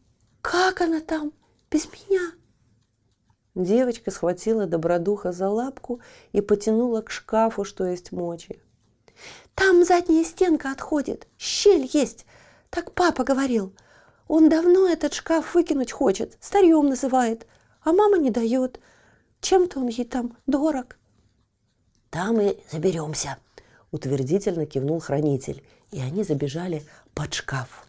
Как 0.41 0.81
она 0.81 0.99
там 0.99 1.33
без 1.71 1.87
меня?» 1.91 2.33
Девочка 3.55 4.11
схватила 4.11 4.67
Добродуха 4.67 5.31
за 5.31 5.49
лапку 5.49 5.99
и 6.31 6.41
потянула 6.41 7.01
к 7.01 7.09
шкафу, 7.09 7.63
что 7.63 7.87
есть 7.87 8.11
мочи. 8.11 8.61
«Там 9.55 9.83
задняя 9.83 10.23
стенка 10.25 10.71
отходит, 10.71 11.27
щель 11.39 11.89
есть, 11.91 12.27
так 12.71 12.93
папа 12.93 13.23
говорил. 13.23 13.73
Он 14.27 14.49
давно 14.49 14.87
этот 14.87 15.13
шкаф 15.13 15.53
выкинуть 15.53 15.91
хочет, 15.91 16.37
старьем 16.39 16.87
называет, 16.87 17.45
а 17.83 17.91
мама 17.91 18.17
не 18.17 18.31
дает. 18.31 18.79
Чем-то 19.41 19.79
он 19.79 19.87
ей 19.89 20.05
там 20.05 20.37
дорог. 20.47 20.97
Там 22.09 22.39
и 22.39 22.57
заберемся, 22.71 23.37
утвердительно 23.91 24.65
кивнул 24.65 24.99
хранитель, 24.99 25.63
и 25.91 25.99
они 25.99 26.23
забежали 26.23 26.83
под 27.13 27.33
шкаф. 27.33 27.85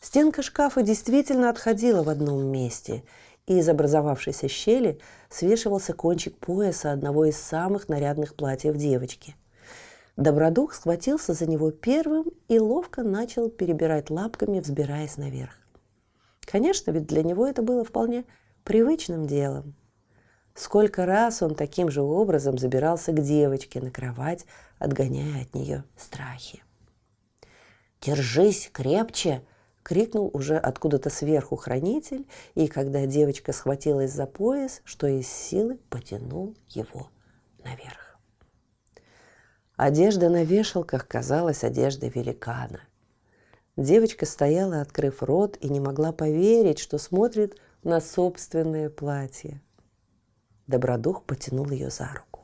Стенка 0.00 0.42
шкафа 0.42 0.82
действительно 0.82 1.50
отходила 1.50 2.02
в 2.04 2.08
одном 2.08 2.46
месте, 2.46 3.02
и 3.46 3.58
из 3.58 3.68
образовавшейся 3.68 4.46
щели 4.46 5.00
свешивался 5.30 5.94
кончик 5.94 6.36
пояса 6.38 6.92
одного 6.92 7.24
из 7.24 7.36
самых 7.36 7.88
нарядных 7.88 8.36
платьев 8.36 8.76
девочки. 8.76 9.34
Добродух 10.16 10.72
схватился 10.72 11.34
за 11.34 11.46
него 11.46 11.70
первым 11.70 12.30
и 12.48 12.58
ловко 12.58 13.02
начал 13.02 13.50
перебирать 13.50 14.08
лапками, 14.08 14.60
взбираясь 14.60 15.18
наверх. 15.18 15.58
Конечно, 16.40 16.90
ведь 16.90 17.06
для 17.06 17.22
него 17.22 17.46
это 17.46 17.60
было 17.60 17.84
вполне 17.84 18.24
привычным 18.64 19.26
делом. 19.26 19.74
Сколько 20.54 21.04
раз 21.04 21.42
он 21.42 21.54
таким 21.54 21.90
же 21.90 22.00
образом 22.00 22.56
забирался 22.56 23.12
к 23.12 23.20
девочке 23.20 23.78
на 23.80 23.90
кровать, 23.90 24.46
отгоняя 24.78 25.42
от 25.42 25.54
нее 25.54 25.84
страхи. 25.98 26.62
«Держись 28.00 28.70
крепче!»— 28.72 29.42
крикнул 29.82 30.30
уже 30.32 30.56
откуда-то 30.56 31.10
сверху 31.10 31.56
хранитель, 31.56 32.26
и 32.54 32.68
когда 32.68 33.04
девочка 33.04 33.52
схватилась 33.52 34.12
за 34.12 34.26
пояс, 34.26 34.80
что 34.84 35.06
из 35.06 35.28
силы 35.28 35.78
потянул 35.90 36.54
его 36.68 37.10
наверх. 37.62 38.05
Одежда 39.76 40.30
на 40.30 40.42
вешалках 40.42 41.06
казалась 41.06 41.62
одеждой 41.62 42.08
великана. 42.08 42.80
Девочка 43.76 44.24
стояла, 44.24 44.80
открыв 44.80 45.22
рот, 45.22 45.58
и 45.60 45.68
не 45.68 45.80
могла 45.80 46.12
поверить, 46.12 46.78
что 46.78 46.96
смотрит 46.96 47.60
на 47.82 48.00
собственное 48.00 48.88
платье. 48.88 49.60
Добродух 50.66 51.24
потянул 51.24 51.68
ее 51.68 51.90
за 51.90 52.08
руку. 52.08 52.40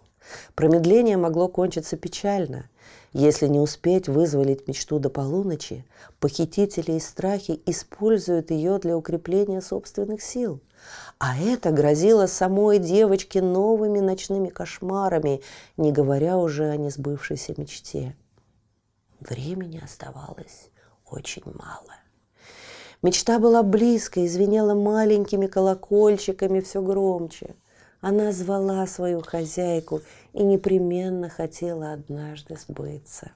Промедление 0.55 1.17
могло 1.17 1.49
кончиться 1.49 1.97
печально. 1.97 2.69
Если 3.15 3.47
не 3.47 3.61
успеть 3.61 4.09
вызволить 4.09 4.69
мечту 4.69 4.99
до 4.99 5.09
полуночи, 5.09 5.87
похитители 6.21 6.93
и 6.93 7.01
страхи 7.01 7.63
используют 7.65 8.51
ее 8.51 8.79
для 8.79 8.95
укрепления 8.95 9.63
собственных 9.63 10.21
сил. 10.21 10.61
А 11.19 11.39
это 11.39 11.71
грозило 11.71 12.27
самой 12.27 12.79
девочке 12.79 13.41
новыми 13.41 14.01
ночными 14.01 14.49
кошмарами, 14.49 15.41
не 15.77 15.93
говоря 15.93 16.37
уже 16.37 16.69
о 16.69 16.77
несбывшейся 16.77 17.55
мечте. 17.57 18.17
Времени 19.21 19.81
оставалось 19.83 20.71
очень 21.07 21.45
мало. 21.45 21.95
Мечта 23.03 23.39
была 23.39 23.63
близко 23.63 24.21
и 24.21 24.29
звенела 24.29 24.75
маленькими 24.75 25.47
колокольчиками 25.47 26.61
все 26.61 26.83
громче. 26.83 27.57
Она 28.01 28.33
звала 28.33 28.87
свою 28.87 29.23
хозяйку 29.23 30.03
и 30.33 30.43
непременно 30.43 31.29
хотела 31.29 31.93
однажды 31.93 32.57
сбыться. 32.57 33.31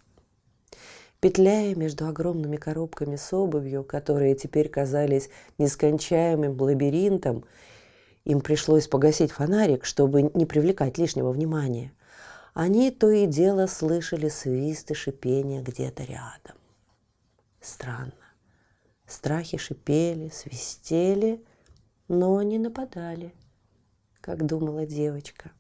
Петляя 1.27 1.75
между 1.75 2.07
огромными 2.07 2.57
коробками 2.57 3.17
с 3.17 3.33
обувью, 3.33 3.83
которые 3.83 4.37
теперь 4.37 4.69
казались 4.69 5.29
нескончаемым 5.59 6.57
лабиринтом, 6.61 7.45
им 8.25 8.41
пришлось 8.41 8.87
погасить 8.87 9.33
фонарик, 9.33 9.85
чтобы 9.85 10.31
не 10.35 10.47
привлекать 10.47 10.99
лишнего 10.99 11.33
внимания. 11.33 11.93
Они 12.55 12.93
то 12.93 13.11
и 13.11 13.27
дело 13.27 13.67
слышали 13.67 14.29
свист 14.29 14.93
и 14.93 14.95
шипение 14.95 15.63
где-то 15.63 16.05
рядом. 16.05 16.57
Странно. 17.61 18.13
Страхи 19.05 19.59
шипели, 19.59 20.29
свистели, 20.29 21.45
но 22.07 22.41
не 22.43 22.61
нападали– 22.61 23.35
как 24.21 24.47
думала 24.47 24.87
девочка. 24.87 25.51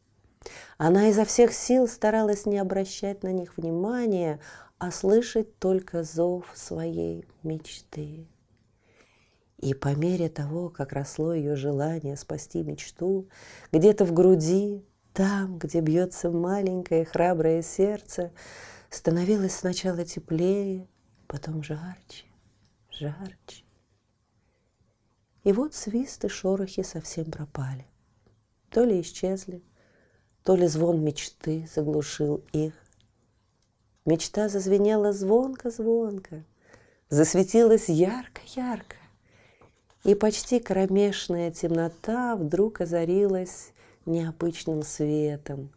Она 0.78 1.08
изо 1.08 1.24
всех 1.24 1.52
сил 1.52 1.88
старалась 1.88 2.46
не 2.46 2.58
обращать 2.58 3.22
на 3.22 3.32
них 3.32 3.56
внимания, 3.56 4.40
а 4.78 4.90
слышать 4.90 5.58
только 5.58 6.02
зов 6.02 6.50
своей 6.54 7.26
мечты. 7.42 8.26
И 9.58 9.72
по 9.74 9.94
мере 9.94 10.28
того, 10.28 10.68
как 10.68 10.92
росло 10.92 11.32
ее 11.32 11.56
желание 11.56 12.16
спасти 12.16 12.62
мечту, 12.62 13.28
где-то 13.72 14.04
в 14.04 14.12
груди, 14.12 14.84
там, 15.12 15.58
где 15.58 15.80
бьется 15.80 16.30
маленькое 16.30 17.04
храброе 17.04 17.62
сердце, 17.62 18.32
становилось 18.90 19.54
сначала 19.54 20.04
теплее, 20.04 20.86
потом 21.26 21.62
жарче, 21.62 22.26
жарче. 22.90 23.64
И 25.44 25.52
вот 25.52 25.74
свист 25.74 26.24
и 26.24 26.28
шорохи 26.28 26.82
совсем 26.82 27.30
пропали 27.30 27.86
то 28.76 28.84
ли 28.84 29.00
исчезли, 29.00 29.62
то 30.42 30.54
ли 30.54 30.66
звон 30.66 31.02
мечты 31.02 31.66
заглушил 31.74 32.44
их. 32.52 32.74
Мечта 34.06 34.48
зазвенела 34.48 35.12
звонко-звонко, 35.12 36.44
засветилась 37.10 37.88
ярко-ярко, 37.88 38.96
и 40.04 40.14
почти 40.14 40.60
кромешная 40.60 41.50
темнота 41.50 42.36
вдруг 42.36 42.80
озарилась 42.80 43.72
необычным 44.06 44.82
светом, 44.82 45.70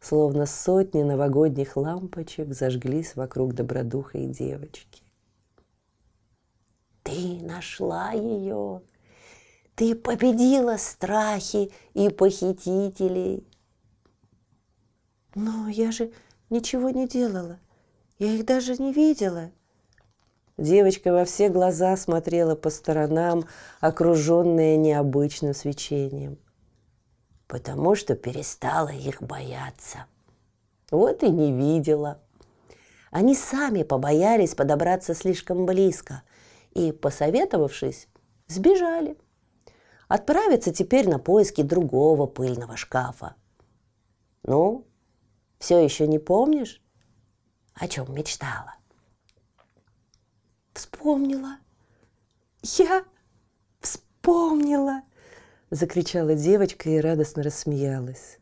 словно 0.00 0.46
сотни 0.46 1.02
новогодних 1.02 1.76
лампочек 1.76 2.54
зажглись 2.54 3.16
вокруг 3.16 3.52
добродухой 3.54 4.26
девочки. 4.26 5.02
«Ты 7.02 7.40
нашла 7.42 8.12
ее!» 8.12 8.80
Ты 9.74 9.94
победила 9.94 10.76
страхи 10.76 11.72
и 11.94 12.10
похитителей. 12.10 13.46
Но 15.34 15.68
я 15.68 15.90
же 15.90 16.12
ничего 16.50 16.90
не 16.90 17.08
делала. 17.08 17.58
Я 18.22 18.34
их 18.34 18.44
даже 18.44 18.76
не 18.76 18.92
видела. 18.92 19.50
Девочка 20.56 21.12
во 21.12 21.24
все 21.24 21.48
глаза 21.48 21.96
смотрела 21.96 22.54
по 22.54 22.70
сторонам, 22.70 23.46
окруженная 23.80 24.76
необычным 24.76 25.54
свечением. 25.54 26.38
Потому 27.48 27.96
что 27.96 28.14
перестала 28.14 28.90
их 28.90 29.20
бояться. 29.20 30.06
Вот 30.92 31.24
и 31.24 31.30
не 31.30 31.50
видела. 31.50 32.20
Они 33.10 33.34
сами 33.34 33.82
побоялись 33.82 34.54
подобраться 34.54 35.14
слишком 35.14 35.66
близко 35.66 36.22
и, 36.74 36.92
посоветовавшись, 36.92 38.06
сбежали 38.46 39.16
отправиться 40.06 40.72
теперь 40.72 41.08
на 41.08 41.18
поиски 41.18 41.62
другого 41.62 42.26
пыльного 42.26 42.76
шкафа. 42.76 43.34
Ну, 44.44 44.86
все 45.58 45.82
еще 45.82 46.06
не 46.06 46.20
помнишь, 46.20 46.81
о 47.74 47.88
чем 47.88 48.14
мечтала? 48.14 48.74
Вспомнила. 50.72 51.56
Я 52.62 53.04
вспомнила, 53.80 55.02
закричала 55.70 56.34
девочка 56.34 56.88
и 56.90 57.00
радостно 57.00 57.42
рассмеялась. 57.42 58.38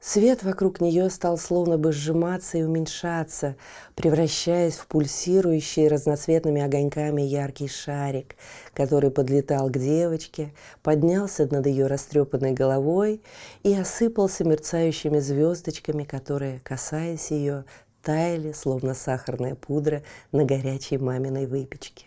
Свет 0.00 0.44
вокруг 0.44 0.80
нее 0.80 1.10
стал 1.10 1.36
словно 1.36 1.76
бы 1.76 1.90
сжиматься 1.90 2.56
и 2.56 2.62
уменьшаться, 2.62 3.56
превращаясь 3.96 4.76
в 4.76 4.86
пульсирующий 4.86 5.88
разноцветными 5.88 6.62
огоньками 6.62 7.22
яркий 7.22 7.66
шарик, 7.66 8.36
который 8.74 9.10
подлетал 9.10 9.68
к 9.68 9.76
девочке, 9.76 10.54
поднялся 10.84 11.52
над 11.52 11.66
ее 11.66 11.88
растрепанной 11.88 12.52
головой 12.52 13.22
и 13.64 13.74
осыпался 13.74 14.44
мерцающими 14.44 15.18
звездочками, 15.18 16.04
которые, 16.04 16.60
касаясь 16.60 17.32
ее, 17.32 17.64
таяли, 18.08 18.52
словно 18.52 18.94
сахарная 18.94 19.54
пудра 19.54 20.02
на 20.32 20.44
горячей 20.44 20.98
маминой 20.98 21.46
выпечке. 21.46 22.06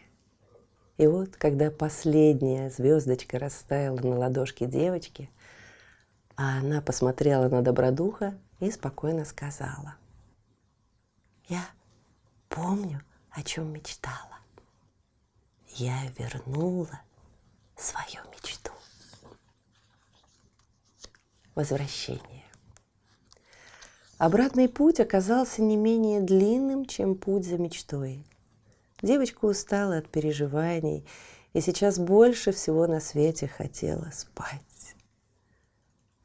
И 0.97 1.07
вот, 1.07 1.35
когда 1.37 1.69
последняя 1.69 2.69
звездочка 2.69 3.39
растаяла 3.39 3.99
на 3.99 4.17
ладошке 4.17 4.65
девочки– 4.65 5.29
а 6.43 6.57
она 6.57 6.81
посмотрела 6.81 7.49
на 7.49 7.61
Добродуха 7.61 8.35
и 8.59 8.71
спокойно 8.71 9.25
сказала. 9.25 9.95
«Я 11.47 11.63
помню, 12.49 13.03
о 13.29 13.43
чем 13.43 13.71
мечтала. 13.71 14.39
Я 15.75 16.07
вернула 16.17 16.99
свою 17.75 18.23
мечту». 18.31 18.71
Возвращение. 21.53 22.40
Обратный 24.21 24.69
путь 24.69 24.99
оказался 24.99 25.63
не 25.63 25.75
менее 25.75 26.21
длинным, 26.21 26.85
чем 26.85 27.15
путь 27.15 27.43
за 27.43 27.57
мечтой. 27.57 28.23
Девочка 29.01 29.45
устала 29.45 29.97
от 29.97 30.09
переживаний 30.09 31.07
и 31.53 31.59
сейчас 31.59 31.97
больше 31.97 32.51
всего 32.51 32.85
на 32.85 32.99
свете 32.99 33.47
хотела 33.47 34.11
спать. 34.13 34.93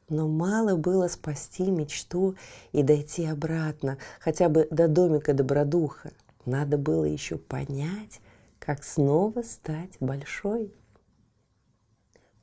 Но 0.09 0.27
мало 0.27 0.75
было 0.75 1.07
спасти 1.07 1.71
мечту 1.71 2.35
и 2.71 2.83
дойти 2.83 3.25
обратно, 3.25 3.97
хотя 4.19 4.47
бы 4.47 4.67
до 4.69 4.87
домика 4.87 5.33
Добродуха. 5.33 6.11
Надо 6.45 6.77
было 6.77 7.05
еще 7.05 7.39
понять, 7.39 8.21
как 8.59 8.83
снова 8.83 9.41
стать 9.41 9.97
большой. 9.99 10.71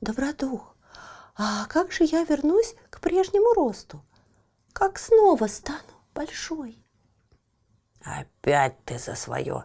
Добродух, 0.01 0.75
а 1.37 1.65
как 1.67 1.93
же 1.93 2.03
я 2.03 2.25
вернусь 2.25 2.75
к 2.89 2.99
прежнему 2.99 3.53
росту? 3.53 4.01
Как 4.75 4.99
снова 4.99 5.47
стану 5.47 5.79
большой? 6.13 6.77
Опять 8.03 8.75
ты 8.83 8.99
за 8.99 9.15
свое. 9.15 9.63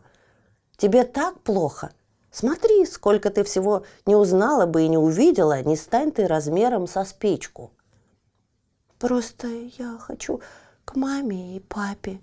Тебе 0.76 1.02
так 1.02 1.40
плохо? 1.40 1.92
Смотри, 2.30 2.86
сколько 2.86 3.30
ты 3.30 3.42
всего 3.42 3.84
не 4.06 4.14
узнала 4.14 4.66
бы 4.66 4.82
и 4.82 4.88
не 4.88 4.98
увидела, 4.98 5.62
не 5.62 5.74
стань 5.74 6.12
ты 6.12 6.28
размером 6.28 6.86
со 6.86 7.04
спичку. 7.04 7.72
Просто 9.00 9.48
я 9.48 9.98
хочу 9.98 10.40
к 10.84 10.94
маме 10.94 11.56
и 11.56 11.60
папе. 11.60 12.20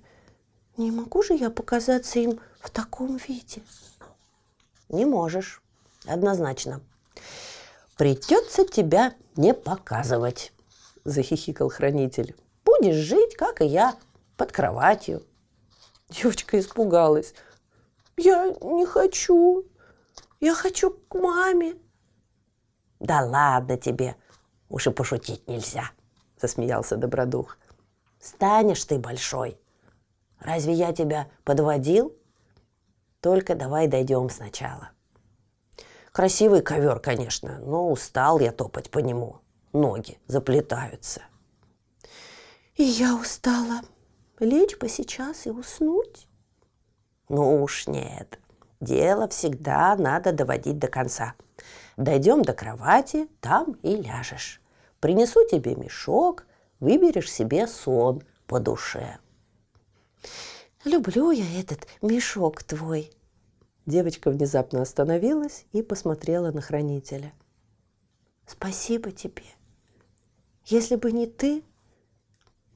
Не 0.78 0.90
могу 0.92 1.24
же 1.24 1.34
я 1.34 1.50
показаться 1.50 2.20
им 2.20 2.40
в 2.62 2.70
таком 2.70 3.18
виде? 3.18 3.64
Не 4.88 5.04
можешь, 5.04 5.62
однозначно. 6.06 6.80
Придется 7.98 8.66
тебя 8.66 9.14
не 9.36 9.54
показывать, 9.54 10.54
захихикал 11.04 11.68
хранитель. 11.68 12.34
Будешь 12.68 12.96
жить, 12.96 13.38
как 13.38 13.62
и 13.62 13.66
я, 13.66 13.96
под 14.36 14.52
кроватью. 14.52 15.24
Девочка 16.10 16.60
испугалась. 16.60 17.34
Я 18.18 18.54
не 18.62 18.86
хочу. 18.86 19.66
Я 20.42 20.54
хочу 20.54 20.92
к 20.92 21.16
маме. 21.16 21.78
Да 23.00 23.24
ладно 23.24 23.78
тебе, 23.78 24.18
уж 24.68 24.88
и 24.88 24.92
пошутить 24.92 25.48
нельзя, 25.48 25.92
засмеялся 26.42 26.98
Добродух. 26.98 27.58
Станешь 28.20 28.84
ты 28.84 29.00
большой. 29.00 29.58
Разве 30.42 30.74
я 30.74 30.92
тебя 30.92 31.30
подводил? 31.46 32.14
Только 33.22 33.56
давай 33.56 33.88
дойдем 33.88 34.30
сначала. 34.30 34.90
Красивый 36.12 36.62
ковер, 36.62 37.00
конечно, 37.00 37.60
но 37.60 37.90
устал 37.90 38.42
я 38.42 38.52
топать 38.52 38.92
по 38.92 39.00
нему. 39.00 39.38
Ноги 39.72 40.20
заплетаются. 40.28 41.22
И 42.78 42.84
я 42.84 43.16
устала. 43.16 43.82
Лечь 44.40 44.78
бы 44.78 44.88
сейчас 44.88 45.46
и 45.46 45.50
уснуть. 45.50 46.28
Ну 47.28 47.62
уж 47.62 47.88
нет. 47.88 48.40
Дело 48.80 49.28
всегда 49.28 49.96
надо 49.96 50.32
доводить 50.32 50.80
до 50.80 50.88
конца. 50.88 51.34
Дойдем 51.98 52.44
до 52.44 52.54
кровати, 52.54 53.28
там 53.42 53.74
и 53.84 53.96
ляжешь. 53.96 54.62
Принесу 55.00 55.46
тебе 55.50 55.76
мешок, 55.76 56.46
выберешь 56.80 57.32
себе 57.32 57.68
сон 57.68 58.24
по 58.46 58.60
душе. 58.60 59.18
Люблю 60.86 61.32
я 61.32 61.60
этот 61.60 61.88
мешок 62.02 62.64
твой, 62.64 63.12
Девочка 63.88 64.30
внезапно 64.30 64.82
остановилась 64.82 65.66
и 65.72 65.82
посмотрела 65.82 66.52
на 66.52 66.60
хранителя. 66.60 67.32
«Спасибо 68.46 69.12
тебе. 69.12 69.46
Если 70.66 70.98
бы 70.98 71.14
не 71.14 71.26
ты, 71.26 71.64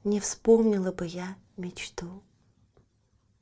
не 0.04 0.20
вспомнила 0.20 0.92
бы 0.92 1.06
я 1.06 1.36
мечту». 1.56 2.22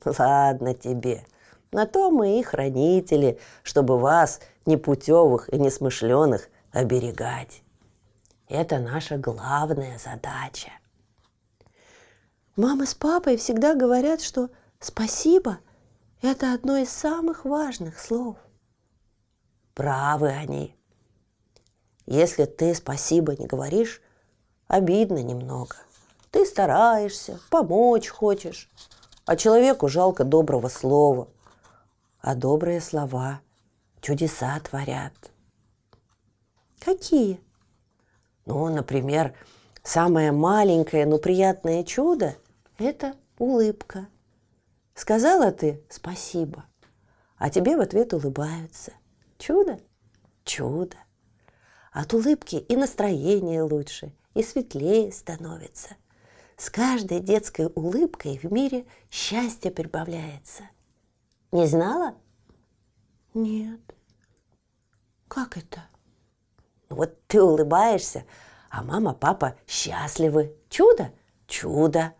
«Ладно 0.04 0.74
тебе. 0.74 1.24
На 1.72 1.86
то 1.86 2.10
мы 2.10 2.40
и 2.40 2.42
хранители, 2.42 3.38
чтобы 3.62 3.98
вас, 3.98 4.40
непутевых 4.66 5.52
и 5.52 5.58
несмышленых, 5.58 6.48
оберегать. 6.72 7.62
Это 8.48 8.78
наша 8.78 9.18
главная 9.18 9.98
задача». 9.98 10.70
Мама 12.56 12.86
с 12.86 12.94
папой 12.94 13.36
всегда 13.36 13.74
говорят, 13.74 14.20
что 14.20 14.50
спасибо– 14.80 15.58
это 16.22 16.52
одно 16.52 16.76
из 16.76 16.90
самых 16.90 17.46
важных 17.46 17.98
слов. 17.98 18.36
Правы 19.72 20.28
они. 20.28 20.76
Если 22.04 22.44
ты 22.44 22.74
спасибо 22.74 23.34
не 23.36 23.46
говоришь, 23.46 24.02
обидно 24.66 25.22
немного. 25.22 25.76
Ты 26.30 26.46
стараешься, 26.46 27.40
помочь 27.50 28.08
хочешь, 28.08 28.70
а 29.26 29.36
человеку 29.36 29.88
жалко 29.88 30.24
доброго 30.24 30.68
слова. 30.68 31.28
А 32.20 32.34
добрые 32.34 32.80
слова 32.80 33.40
чудеса 34.00 34.58
творят. 34.60 35.14
Какие? 36.78 37.40
Ну, 38.46 38.68
например, 38.68 39.34
самое 39.82 40.32
маленькое, 40.32 41.06
но 41.06 41.18
приятное 41.18 41.84
чудо– 41.84 42.36
это 42.78 43.14
улыбка– 43.38 44.08
Сказала 45.00 45.50
ты 45.50 45.82
спасибо, 45.88 46.66
а 47.38 47.48
тебе 47.48 47.74
в 47.74 47.80
ответ 47.80 48.12
улыбаются. 48.12 48.92
Чудо? 49.38 49.80
Чудо. 50.44 50.98
От 51.90 52.12
улыбки 52.12 52.56
и 52.56 52.76
настроение 52.76 53.62
лучше, 53.62 54.12
и 54.34 54.42
светлее 54.42 55.10
становится. 55.10 55.96
С 56.60 56.68
каждой 56.68 57.20
детской 57.20 57.72
улыбкой 57.74 58.36
в 58.36 58.52
мире 58.52 58.84
счастье 59.10 59.70
прибавляется. 59.70 60.64
Не 61.52 61.66
знала? 61.66 62.14
Нет. 63.32 63.80
Как 65.26 65.56
это? 65.56 65.88
Вот 66.90 67.18
ты 67.28 67.40
улыбаешься, 67.40 68.26
а 68.68 68.82
мама, 68.82 69.14
папа 69.14 69.56
счастливы. 69.66 70.54
Чудо? 70.68 71.14
Чудо. 71.46 72.12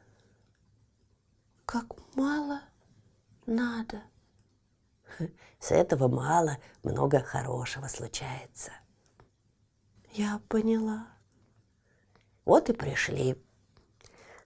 Как 1.67 1.85
мало 2.15 2.63
надо. 3.45 4.01
С 5.59 5.71
этого 5.71 6.09
мало, 6.09 6.57
много 6.83 7.21
хорошего 7.21 7.89
случается. 7.89 8.73
Я 10.13 10.41
поняла. 10.49 11.09
Вот 12.47 12.71
и 12.71 12.73
пришли. 12.73 13.37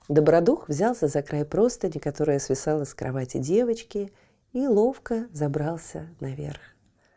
Добродух 0.08 0.68
взялся 0.68 1.08
за 1.08 1.22
край 1.22 1.44
простыни, 1.44 1.98
которая 1.98 2.38
свисала 2.38 2.84
с 2.84 2.94
кровати 2.94 3.38
девочки, 3.38 4.12
и 4.52 4.66
ловко 4.66 5.26
забрался 5.32 6.08
наверх. 6.20 6.60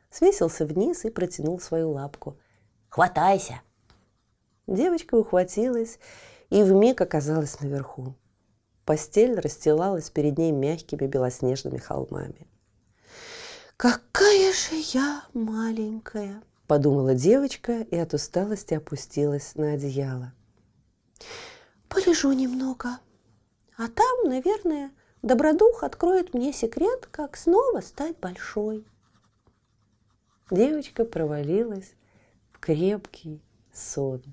Свесился 0.09 0.65
вниз 0.65 1.05
и 1.05 1.09
протянул 1.09 1.59
свою 1.59 1.91
лапку. 1.91 2.37
«Хватайся!» 2.89 3.61
Девочка 4.65 5.15
ухватилась 5.15 5.99
и 6.49 6.63
вмиг 6.63 6.99
оказалась 7.01 7.59
наверху. 7.59 8.15
Постель 8.85 9.37
расстилалась 9.39 10.09
перед 10.09 10.37
ней 10.37 10.51
мягкими 10.51 11.07
белоснежными 11.07 11.77
холмами. 11.77 12.47
«Какая 13.75 14.53
же 14.53 14.75
я 14.93 15.23
маленькая!»– 15.33 16.41
подумала 16.67 17.13
девочка 17.13 17.81
и 17.81 17.95
от 17.97 18.13
усталости 18.13 18.73
опустилась 18.73 19.55
на 19.55 19.73
одеяло. 19.73 20.33
«Полежу 21.89 22.31
немного, 22.33 22.99
а 23.77 23.87
там, 23.87 24.29
наверное, 24.29 24.91
Добродух 25.21 25.83
откроет 25.83 26.33
мне 26.33 26.53
секрет, 26.53 27.07
как 27.11 27.37
снова 27.37 27.81
стать 27.81 28.17
большой». 28.19 28.85
Девочка 30.49 31.03
провалилась 31.03 31.93
в 32.51 32.59
крепкий 32.59 33.41
сон. 33.73 34.23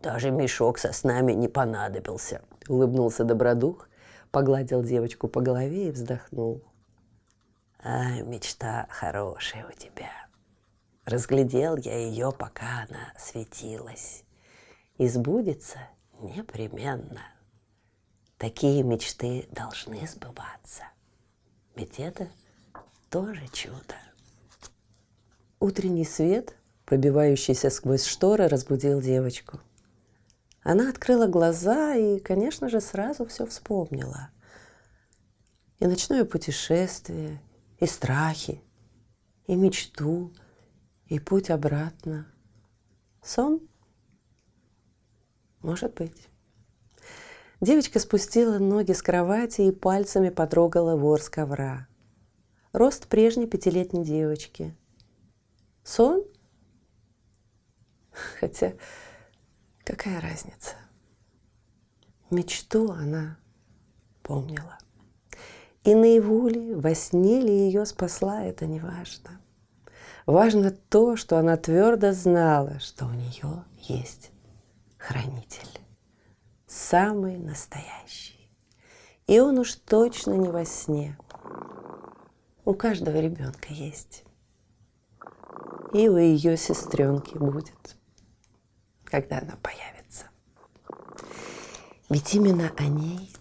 Даже 0.00 0.30
мешок 0.30 0.78
со 0.78 0.92
снами 0.92 1.32
не 1.32 1.48
понадобился, 1.48 2.42
улыбнулся 2.68 3.24
Добродух, 3.24 3.88
погладил 4.30 4.82
девочку 4.82 5.26
по 5.26 5.40
голове 5.40 5.88
и 5.88 5.90
вздохнул. 5.90 6.62
А, 7.80 8.20
мечта 8.22 8.86
хорошая 8.90 9.66
у 9.68 9.72
тебя. 9.72 10.10
Разглядел 11.04 11.76
я 11.76 11.96
ее, 11.96 12.32
пока 12.32 12.86
она 12.88 13.12
светилась. 13.16 14.24
И 14.96 15.08
сбудется 15.08 15.78
непременно. 16.20 17.22
Такие 18.36 18.82
мечты 18.82 19.48
должны 19.52 20.06
сбываться. 20.06 20.84
Ведь 21.74 21.98
это 21.98 22.28
тоже 23.10 23.46
чудо. 23.52 23.96
Утренний 25.60 26.04
свет, 26.04 26.56
пробивающийся 26.84 27.70
сквозь 27.70 28.04
шторы, 28.04 28.48
разбудил 28.48 29.00
девочку. 29.00 29.60
Она 30.62 30.90
открыла 30.90 31.26
глаза 31.26 31.94
и, 31.94 32.20
конечно 32.20 32.68
же, 32.68 32.80
сразу 32.80 33.24
все 33.24 33.46
вспомнила. 33.46 34.30
И 35.78 35.86
ночное 35.86 36.24
путешествие, 36.24 37.40
и 37.78 37.86
страхи, 37.86 38.62
и 39.46 39.54
мечту, 39.54 40.32
и 41.06 41.18
путь 41.18 41.50
обратно. 41.50 42.26
Сон? 43.22 43.60
Может 45.62 45.94
быть. 45.94 46.28
Девочка 47.60 47.98
спустила 47.98 48.58
ноги 48.58 48.92
с 48.92 49.02
кровати 49.02 49.62
и 49.62 49.72
пальцами 49.72 50.28
потрогала 50.28 50.96
ворс 50.96 51.28
ковра. 51.28 51.88
Рост 52.72 53.08
прежней 53.08 53.46
пятилетней 53.46 54.04
девочки. 54.04 54.76
Сон? 55.82 56.24
Хотя 58.40 58.74
Какая 59.88 60.20
разница? 60.20 60.74
Мечту 62.30 62.92
она 62.92 63.38
помнила. 64.22 64.76
И 65.82 65.94
наяву 65.94 66.46
ли, 66.48 66.74
во 66.74 66.94
сне 66.94 67.40
ли 67.40 67.50
ее 67.50 67.86
спасла, 67.86 68.44
это 68.44 68.66
не 68.66 68.80
важно. 68.80 69.40
Важно 70.26 70.72
то, 70.72 71.16
что 71.16 71.38
она 71.38 71.56
твердо 71.56 72.12
знала, 72.12 72.78
что 72.80 73.06
у 73.06 73.12
нее 73.12 73.64
есть 73.78 74.30
хранитель. 75.08 75.80
Самый 76.66 77.38
настоящий. 77.38 78.50
И 79.26 79.40
он 79.40 79.58
уж 79.58 79.74
точно 79.74 80.34
не 80.34 80.50
во 80.50 80.66
сне. 80.66 81.16
У 82.66 82.74
каждого 82.74 83.18
ребенка 83.18 83.68
есть. 83.70 84.24
И 85.94 86.08
у 86.10 86.18
ее 86.18 86.58
сестренки 86.58 87.38
будет, 87.38 87.96
когда 89.04 89.38
она 89.38 89.56
появится. 89.62 90.26
Ведь 92.10 92.34
именно 92.34 92.70
о 92.76 92.84
ней 92.84 93.34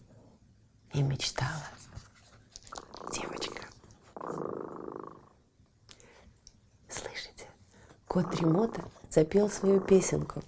и 0.94 1.02
мечтала 1.02 1.68
девочка. 3.12 3.64
Слышите, 6.88 7.46
кот 8.08 8.34
Ремота 8.36 8.86
запел 9.10 9.50
свою 9.50 9.82
песенку. 9.82 10.42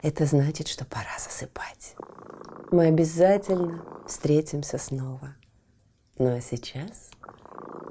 Это 0.00 0.26
значит, 0.26 0.68
что 0.68 0.84
пора 0.84 1.18
засыпать. 1.18 1.96
Мы 2.70 2.86
обязательно 2.86 3.84
встретимся 4.06 4.78
снова. 4.78 5.34
Ну 6.18 6.36
а 6.36 6.40
сейчас 6.40 7.10